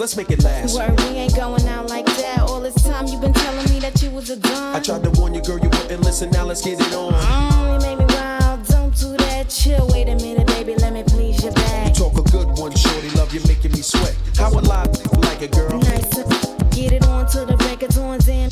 [0.01, 0.79] Let's make it last.
[0.79, 2.39] Word, we ain't going out like that.
[2.49, 4.75] All this time you been telling me that you was a dumb.
[4.75, 6.31] I tried to warn you, girl, you wouldn't listen.
[6.31, 7.13] Now let's get it on.
[7.13, 8.67] Mm, you made me wild.
[8.69, 9.51] Don't do that.
[9.51, 9.87] Chill.
[9.93, 10.75] Wait a minute, baby.
[10.77, 11.93] Let me please your You back.
[11.93, 13.11] talk a good one, shorty.
[13.11, 14.17] Love you making me sweat.
[14.39, 14.87] How a lie
[15.21, 15.79] like a girl?
[15.79, 16.25] Nice to
[16.71, 18.21] get it on till the record's on.
[18.21, 18.49] Damn,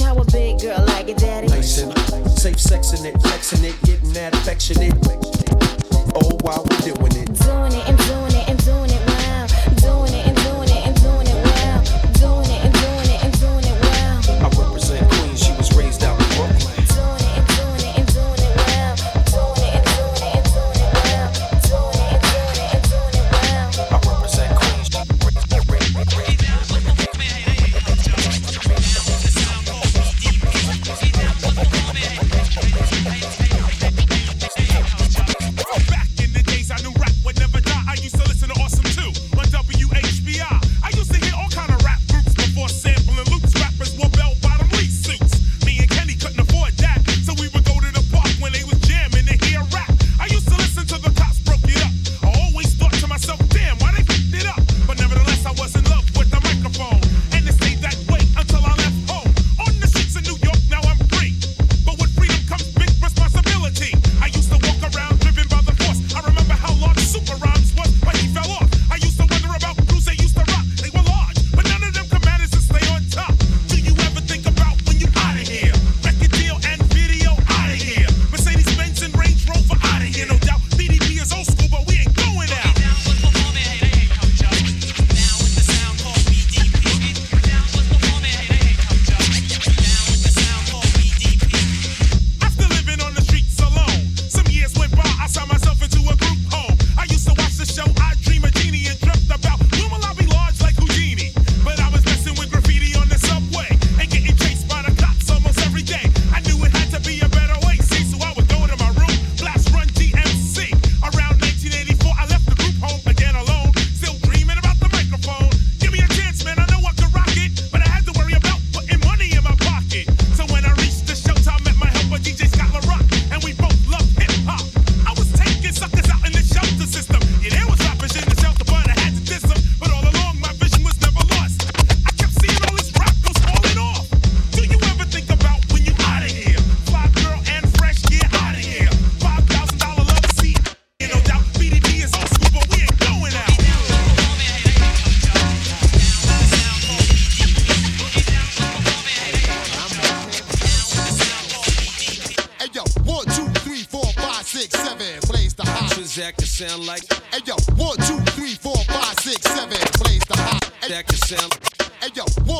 [0.00, 1.46] how a big girl like it, daddy.
[1.46, 1.96] Nice and
[2.32, 5.29] safe sexing it, flexing it, getting that affectionate.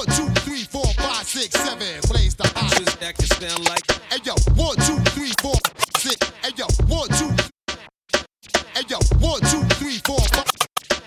[0.01, 2.01] One, two, three, four, five, six, seven.
[2.03, 2.73] Plays the hot.
[3.01, 3.85] That can sound like.
[4.09, 5.57] Hey yo, one, two, three, four,
[5.99, 6.17] six.
[6.43, 7.29] Hey yo, one, two.
[8.73, 10.49] Hey yo, one, two, three, four, five.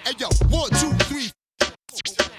[0.05, 1.31] Hey yo, one, two, three.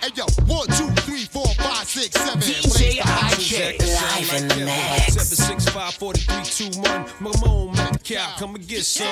[0.01, 2.41] Hey yo, one, two, three, four, five, six, seven.
[2.41, 3.35] Plays the hot.
[3.35, 5.15] Live in the mix.
[5.15, 7.05] Seven six five forty three two one.
[7.19, 9.09] Mamone at the cow, come and get some.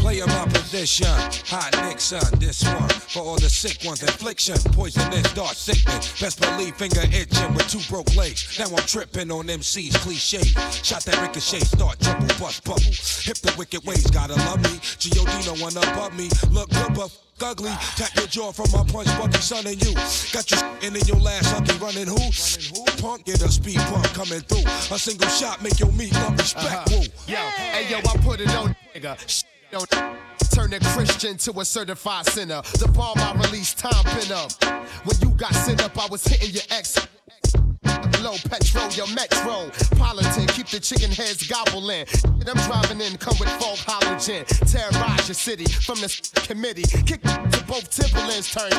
[0.00, 5.54] Player my position, hot Nixon, this one for all the sick ones, affliction, poisonous, dark
[5.54, 6.20] sickness.
[6.20, 8.58] Best believe finger itching with two broke legs.
[8.58, 10.42] Now I'm tripping on MC's cliche.
[10.82, 12.82] Shot that ricochet, start trouble, bust bubble.
[12.82, 14.78] Hip the wicked ways, gotta love me.
[14.98, 15.32] G.O.D.
[15.46, 16.28] no one above me.
[16.50, 17.10] Look good, but
[17.42, 17.70] ugly.
[17.96, 19.94] Tap your jaw from my punch, Bucky, son, and you.
[20.32, 22.18] Got you in in your last ugly running who?
[23.00, 24.66] Punk, get a speed pump coming through.
[24.94, 26.90] A single shot make your meat love respect.
[26.90, 26.98] Woo.
[26.98, 27.08] Uh-huh.
[27.26, 29.44] Yo, hey yo, I put it on nigga.
[29.72, 32.60] Turn a Christian to a certified sinner.
[32.78, 34.52] The bomb I released, time pin up.
[35.04, 36.98] When you got sent up, I was hitting your ex.
[38.22, 39.70] Low petrol, your metro.
[39.96, 42.04] Politan, keep the chicken heads gobbling.
[42.06, 44.44] Shit I'm driving in, come with folk halogen.
[44.70, 46.84] Terrorize your city from the committee.
[47.06, 48.70] Kick to both Timberlands, turn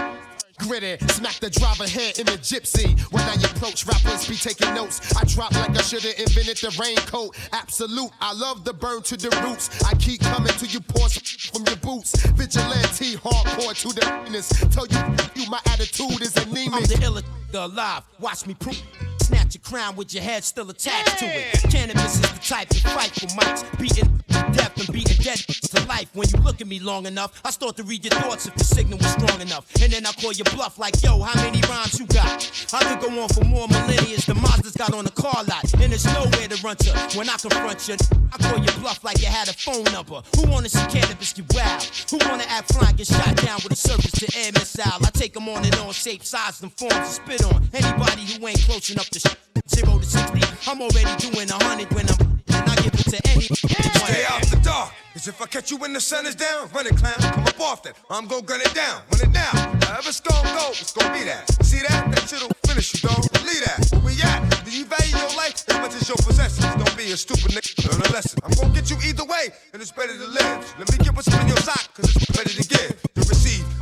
[0.59, 2.99] Gritty, smack the driver head in the gypsy.
[3.11, 5.01] When I approach, rappers be taking notes.
[5.15, 7.35] I drop like I should've invented the raincoat.
[7.51, 9.84] Absolute, I love the burn to the roots.
[9.84, 12.15] I keep coming to you, pour from your boots.
[12.31, 14.49] Vigilante, hardcore to the penis.
[14.73, 16.73] Tell you, you my attitude is anemic.
[16.73, 18.03] I'm the illest alive.
[18.19, 18.81] Watch me prove.
[19.23, 21.29] Snatch a crown with your head still attached yeah.
[21.29, 21.53] to it.
[21.71, 24.21] Canibus is the type to fight for mics, beating
[24.51, 26.09] death and beating dead to life.
[26.13, 28.63] When you look at me long enough, I start to read your thoughts if the
[28.65, 29.65] signal was strong enough.
[29.81, 32.51] And then I call your bluff like, yo, how many rhymes you got?
[32.73, 34.17] I could go on for more millennia.
[34.27, 36.91] The Mazda's got on the car lot, and there's nowhere to run to.
[37.17, 37.95] When I confront you,
[38.33, 40.21] I call your bluff like you had a phone number.
[40.35, 41.83] Who wanna see Canibus get wild?
[42.11, 44.99] Who wanna act flying, get shot down with a surface to air missile?
[44.99, 47.69] I take them on and on, shape, size, and forms to spit on.
[47.73, 50.41] Anybody who ain't close enough zero to sixty.
[50.69, 53.41] I'm already doing a hundred when I'm not giving it to any.
[53.41, 54.94] Stay out the dark.
[55.14, 57.14] Cause if I catch you when the sun is down, run it, clown.
[57.19, 57.95] Come up off that.
[58.10, 59.02] I'm gonna gun it down.
[59.11, 59.53] Run it now.
[59.85, 61.45] However it's gonna go, it's gonna be that.
[61.64, 62.11] See that?
[62.11, 63.22] That shit'll finish you, dog.
[63.34, 63.88] Believe that.
[63.91, 64.65] Where we at?
[64.65, 66.65] Do you value your life as much as your possessions?
[66.76, 67.91] Don't be a stupid nigga.
[67.91, 68.40] Learn a lesson.
[68.44, 70.76] I'm gonna get you either way, and it's better to live.
[70.80, 73.72] Let me get what's in your sock, cause it's better to give than receive.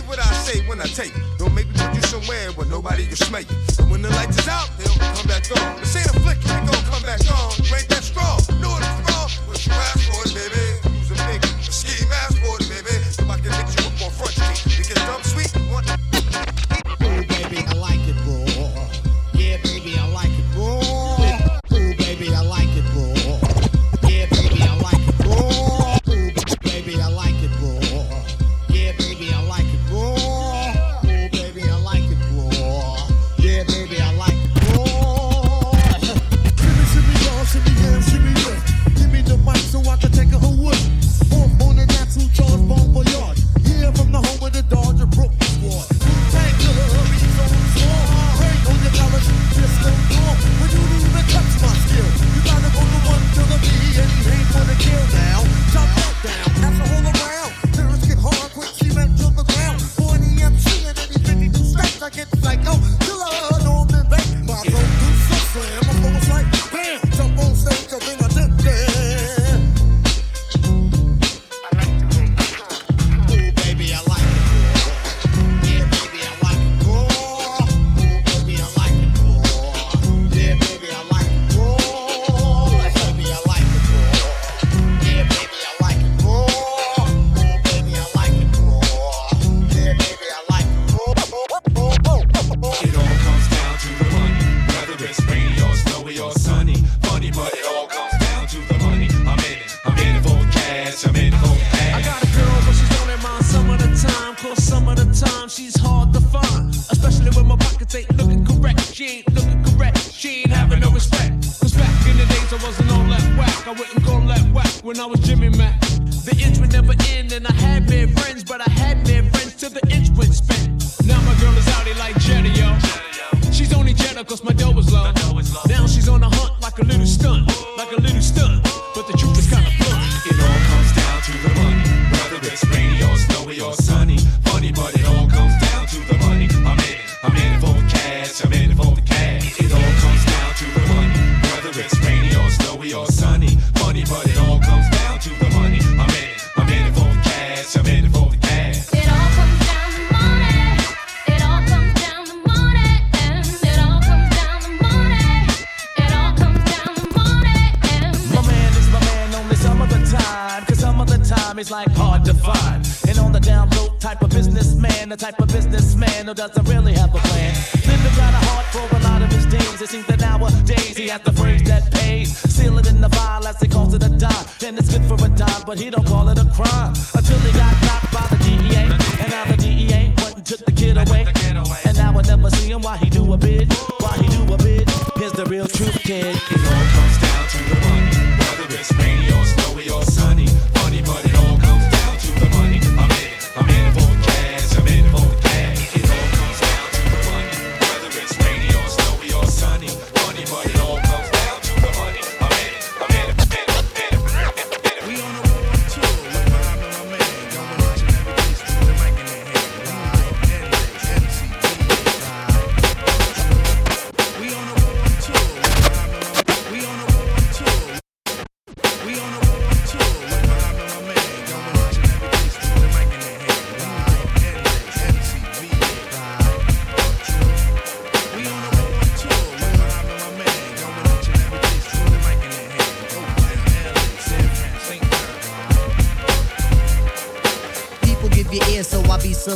[0.00, 1.22] Believe what I say when I take it.
[1.38, 3.56] Don't make me put you somewhere where nobody can smell you.
[3.78, 5.80] And when the lights is out, they don't come back on.
[5.80, 7.52] This ain't a flick, we gon' come back on.
[7.68, 8.40] Break ain't that strong.
[8.60, 9.28] Know it's wrong.
[9.46, 10.69] What you asked for it, baby.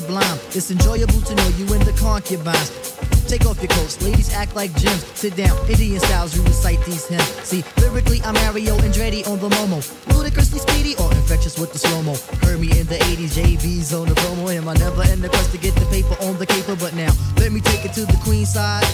[0.01, 0.39] sublime.
[0.51, 2.71] It's enjoyable to know you in the concubines.
[3.31, 5.07] Take off your coats, ladies act like gems.
[5.15, 7.31] Sit down, Indian styles, you recite these hymns.
[7.47, 9.79] See, lyrically, I'm Mario Andretti on the Momo.
[10.13, 12.15] Ludicrously speedy or infectious with the slow mo.
[12.43, 14.53] Heard me in the 80s, JV's on the promo.
[14.53, 17.13] Am I never in the quest to get the paper on the caper, but now
[17.39, 18.85] let me take it to the Queen side.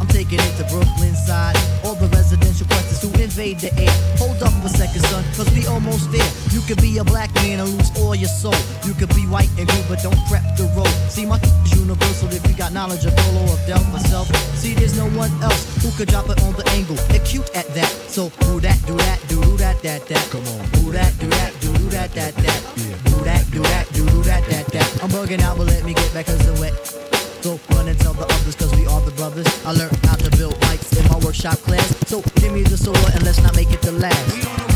[0.00, 1.56] I'm taking it to Brooklyn side.
[1.84, 3.94] All the residential questions who invade the air.
[4.18, 6.32] Hold up a second, son, cause we almost there.
[6.54, 8.54] You could be a black man and lose all your soul.
[8.86, 10.86] You could be white and blue, but don't prep the road.
[11.10, 14.30] See, my is universal if you got knowledge of Polo of Delph myself.
[14.54, 16.94] See, there's no one else who could drop it on the angle.
[17.10, 17.90] Acute at that.
[18.06, 20.30] So, who that, do that, do do that, that, that.
[20.30, 20.62] Come on.
[20.78, 22.60] Who that, do that, do do that, that, that.
[23.10, 25.02] Who that, do that, do do that, that, that.
[25.02, 26.72] I'm bugging out, but let me get back cause the wet.
[27.42, 29.48] So run and tell the others cause we are the brothers.
[29.66, 31.84] I learned how to build mics in my workshop class.
[32.06, 34.73] So give me the sword and let's not make it the last.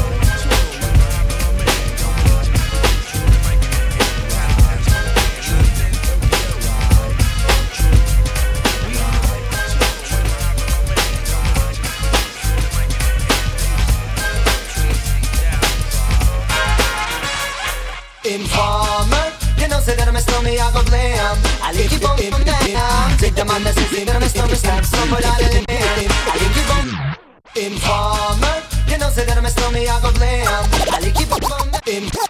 [27.59, 30.65] Informer, you know say that I'm a stormy, I go blam.
[30.95, 31.43] I lick you bum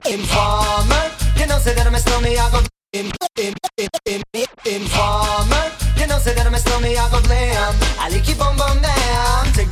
[0.09, 1.05] Informer,
[1.37, 1.95] you know say that I'm
[2.39, 2.61] I go
[2.95, 5.65] in, in, in, in, in, Informer,
[5.97, 7.19] you know say that I'm a stormy, I go.
[8.01, 9.53] I lick you bum bum down.
[9.53, 9.71] Take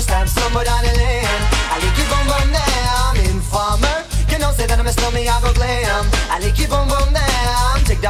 [0.00, 0.68] stab somebody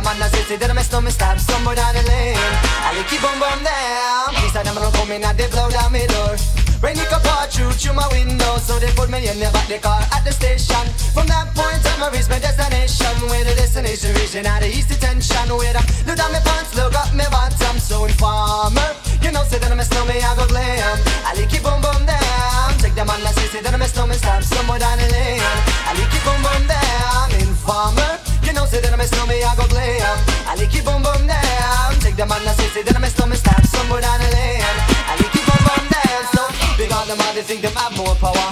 [0.03, 2.37] man say, say that I'm a snowman, stab somewhere down the lane.
[2.37, 4.35] I lick you boom boom down.
[4.39, 6.37] Please, I never come in and they blow down my door.
[6.79, 9.67] Rain it could pour through through my window, so they put me in the back
[9.67, 10.79] the car at the station.
[11.11, 13.11] From that point on, I reach my destination.
[13.27, 15.51] Where the destination region out of east detention.
[15.51, 18.95] Where I look down my pants, look up my bottom, so informer.
[19.19, 20.95] You know, say that I'm a snowman, I go glam.
[21.27, 22.79] I lick you boom boom down.
[22.79, 25.43] Take the man that say, say that I'm a snowman, stab somewhere down the lane.
[25.43, 27.27] I lick you boom boom down.
[27.43, 28.28] Informer.
[28.49, 30.17] You know, say that I'm a snowman, I go glam.
[30.49, 31.93] I like you boom boom down.
[32.01, 34.65] Take the man that say, say that I'm a snowman, stab somewhere down the lane.
[34.65, 36.23] I like you boom boom down.
[36.33, 36.43] So
[36.81, 38.49] big on them, all they think them have more power.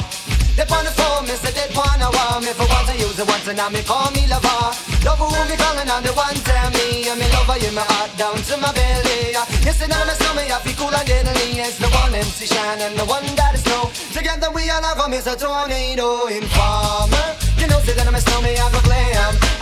[0.52, 3.48] They on the phone, me say they wow me for once I use it once
[3.48, 4.72] and now me call me lover.
[5.04, 8.12] Love who me calling on the one tell me I'm in love in my heart
[8.16, 9.36] down to my belly.
[9.64, 11.60] Yes, and I'm a stomach, I feel cool and deadly.
[11.60, 13.92] It's the one MC Shan and the one that is snow.
[14.16, 15.36] Together we all have a Mr.
[15.36, 17.36] Tornado Informer.
[17.60, 19.45] You know, say that I'm a snowman, I go glam.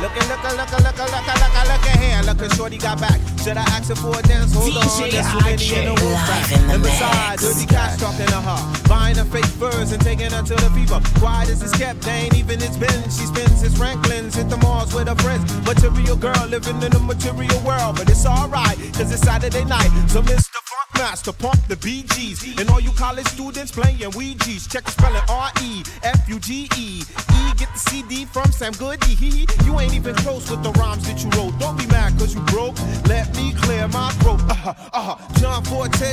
[0.00, 2.22] Looking, looking, looking, looking, looking, looking, looking here.
[2.24, 3.20] Looking, shorty got back.
[3.44, 4.54] Should I ask her for a dance?
[4.54, 6.52] Hold on, DJ there's too many in the room back.
[6.72, 8.88] And besides, dirty cats talking to her.
[8.88, 11.00] Buying her fake furs and taking her to the fever.
[11.20, 13.02] Quiet as it's kept, they ain't even it's been.
[13.12, 15.44] She spends his Franklin's, hit the malls with her friends.
[15.66, 17.96] Material girl living in a material world.
[17.96, 19.90] But it's alright, cause it's Saturday night.
[20.08, 20.60] So Mr.
[20.64, 22.58] Funk Master, pump the BGs.
[22.58, 24.66] And all you college students playing Ouija's.
[24.66, 27.02] Check the spelling R-E, F-U-G-E.
[27.04, 29.16] E, get the CD from Sam Goody.
[29.64, 31.58] You ain't even close with the rhymes that you wrote.
[31.58, 32.76] Don't be mad cause you broke.
[33.06, 34.40] Let me clear my throat.
[34.50, 35.16] Uh-huh, uh-huh.
[35.40, 36.12] John Forte,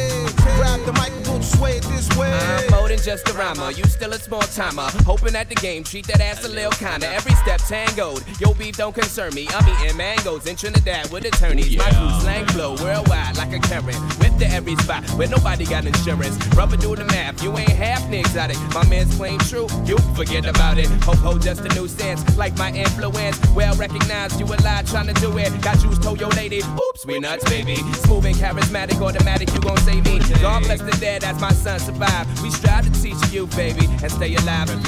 [0.58, 2.32] grab the microphone, sway it this way.
[2.32, 3.72] I'm more than just a rhymer.
[3.72, 4.88] You still a small timer.
[5.06, 7.08] Hoping at the game, treat that ass a little kinda.
[7.08, 8.24] Every step tangoed.
[8.40, 9.48] Yo, beef don't concern me.
[9.52, 11.78] I'm eating mangoes in Trinidad with attorneys.
[11.78, 13.98] My crew slang flow worldwide like a current.
[14.20, 16.36] Whip to every spot where nobody got insurance.
[16.56, 17.44] Rubber do the math.
[17.44, 18.58] You ain't half exotic.
[18.74, 19.68] My man's claim true.
[19.86, 20.88] You forget about it.
[21.04, 22.22] Ho ho, just a new stance.
[22.38, 23.38] Like my influence.
[23.68, 24.40] Well recognized.
[24.40, 25.52] You a lie trying to do it.
[25.62, 26.62] Got juice, told your lady.
[26.64, 27.76] Oops, we nuts, baby.
[28.08, 29.54] Smooth and charismatic, automatic.
[29.54, 30.20] You gon' save me.
[30.40, 32.26] God bless the dead as my son survive.
[32.42, 34.70] We strive to teach you, baby, and stay alive.
[34.70, 34.88] alive.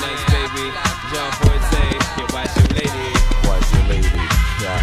[0.00, 0.64] nice baby.
[1.12, 1.84] John Forte,
[2.16, 3.06] yeah, watch your lady.
[3.44, 4.22] Watch your lady.
[4.64, 4.80] Yeah.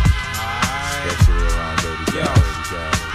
[1.02, 2.30] Especially around baby Yo,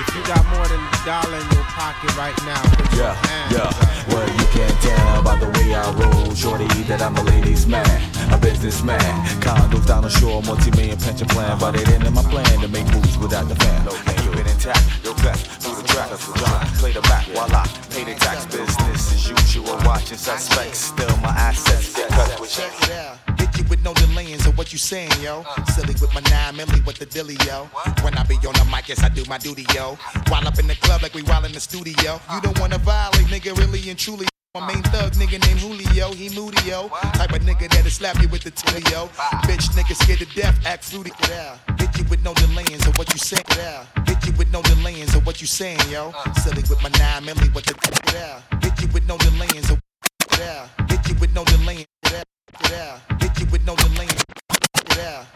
[0.03, 3.53] if you got more than a dollar in your pocket right now, put Yeah, hands
[3.53, 3.69] yeah.
[3.69, 4.09] up.
[4.09, 7.85] Well, you can't tell by the way I roll, shorty, that I'm a ladies' man,
[8.33, 9.05] a businessman.
[9.45, 12.89] Condos down the shore, multi-million pension plan, but it ain't in my plan to make
[12.95, 13.87] moves without the fan.
[14.09, 16.09] And keep it intact, your best through the track.
[16.41, 18.47] John, play the back while I pay the tax.
[18.47, 20.79] Business as usual, watching suspects.
[20.79, 23.26] Still, my assets get cut with Check
[23.71, 23.85] it out.
[23.85, 25.45] Hit you with no delaying of what you saying, yo.
[25.47, 25.65] Uh.
[25.67, 27.65] Silly with my nine milli with the dilly, yo.
[28.03, 29.97] When I be on the mic, yes, I do my duty, yo.
[30.29, 32.21] While up in the club like we while in the studio.
[32.33, 34.27] You don't wanna violate, nigga, really and truly.
[34.55, 36.89] My main thug nigga named Julio, he moody, yo.
[37.13, 39.09] Type of nigga that'll slap you with the tilly, yo.
[39.45, 41.11] Bitch nigga scared to death, act fruity.
[41.21, 41.59] Get.
[41.79, 43.45] Hit you with no delaying, so what you saying?
[43.57, 43.85] Yeah.
[44.07, 46.13] Hit you with no delaying, so what you saying, yo?
[46.17, 46.33] Uh.
[46.35, 47.75] Silly with my nine milli, what the
[48.15, 48.41] yeah.
[48.63, 49.77] Hit you with no delaying, so.
[50.89, 51.85] Hit you with no delaying,
[53.51, 54.11] with no delaying,
[54.97, 55.36] yeah.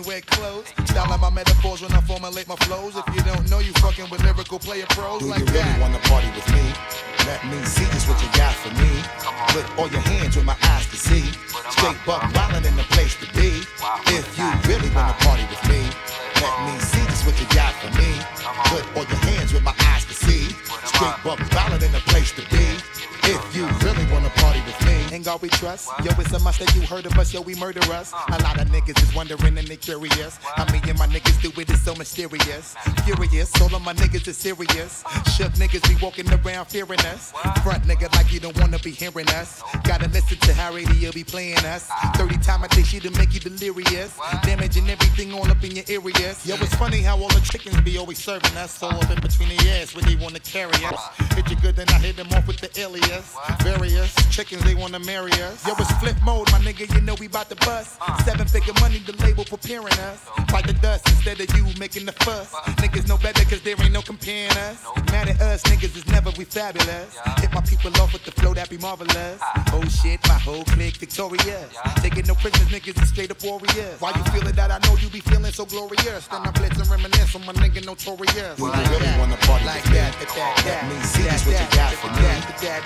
[0.05, 0.67] wet clothes.
[0.85, 2.95] Style my metaphors when I formulate my flows.
[2.95, 5.81] If you don't know, you fucking with lyrical player pros Do like you really that.
[5.81, 6.65] wanna party with me?
[7.27, 8.91] Let me see just what you got for me.
[9.53, 11.25] Put all your hands where my eyes can see.
[11.69, 13.61] Straight buck wildin' in the place to be.
[14.17, 15.81] If you really wanna party with me,
[16.41, 18.09] let me see just what you got for me.
[18.73, 20.55] Put all your hands where my eyes can see.
[20.85, 22.65] Straight buck wildin' in the place to be.
[23.23, 25.89] If you really wanna party with me, ain't God we trust.
[26.03, 28.13] Yo, it's a must that you heard of us, yo, we murder us.
[28.13, 30.37] A lot of niggas is wondering and they curious.
[30.55, 32.75] How me and my niggas do it is so mysterious.
[33.05, 35.03] Furious, all of my niggas is serious.
[35.37, 37.31] Shook niggas be walking around fearing us.
[37.63, 39.61] Front nigga like you don't wanna be hearing us.
[39.83, 41.89] Gotta listen to how radio be playing us.
[42.15, 44.17] 30 time a day she to make you delirious.
[44.43, 46.45] Damaging everything all up in your areas.
[46.45, 48.81] Yo, it's funny how all the chickens be always serving us.
[48.81, 51.01] All up in between the ass they wanna carry us.
[51.35, 53.35] Hit you good, then I hit them off with the alias.
[53.61, 55.65] Various chickens, they wanna marry us.
[55.65, 57.99] Yo, it's flip mode, my nigga, you know we bout to bust.
[58.25, 60.19] Seven figure money, the label preparing us.
[60.49, 62.53] Fight the dust instead of you making the fuss.
[62.81, 64.83] Niggas know better cause there ain't no comparing us.
[65.11, 67.17] Mad at us, niggas is never we fabulous.
[67.39, 69.39] Hit my people off with the flow that be marvelous.
[69.73, 71.69] Oh shit, my whole clique victorious.
[71.97, 73.99] Taking no prisoners, niggas is straight up warriors.
[73.99, 74.71] Why you feeling that?
[74.71, 76.27] I know you be feeling so glorious.
[76.27, 78.57] Then I blitz and reminisce on my nigga notorious.
[78.57, 79.90] Do you really wanna party like?
[79.93, 80.29] That, that,
[80.63, 82.27] that, Let me see what you that, got for me.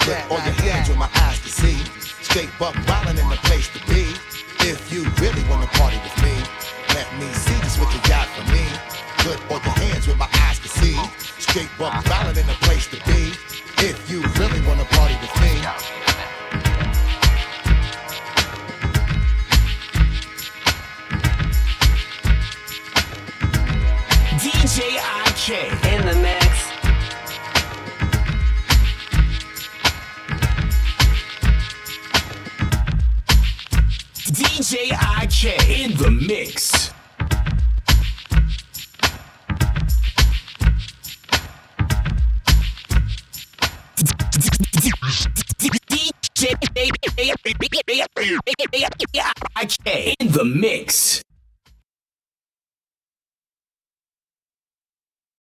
[0.05, 1.77] Put all your hands where my eyes can see.
[2.23, 4.13] Straight buck wildin' in the place to be.
[4.65, 6.35] If you really wanna party with me,
[6.93, 8.65] let me see just what you got for me.
[9.21, 10.97] Put all your hands where my eyes can see.
[11.39, 13.33] Straight buck wildin' in the place to be.
[13.85, 15.45] If you really wanna party with me.
[24.41, 25.74] DJ IK
[34.35, 36.91] DJ IK in the mix.
[46.27, 46.51] DJ
[49.57, 51.23] IK in the mix.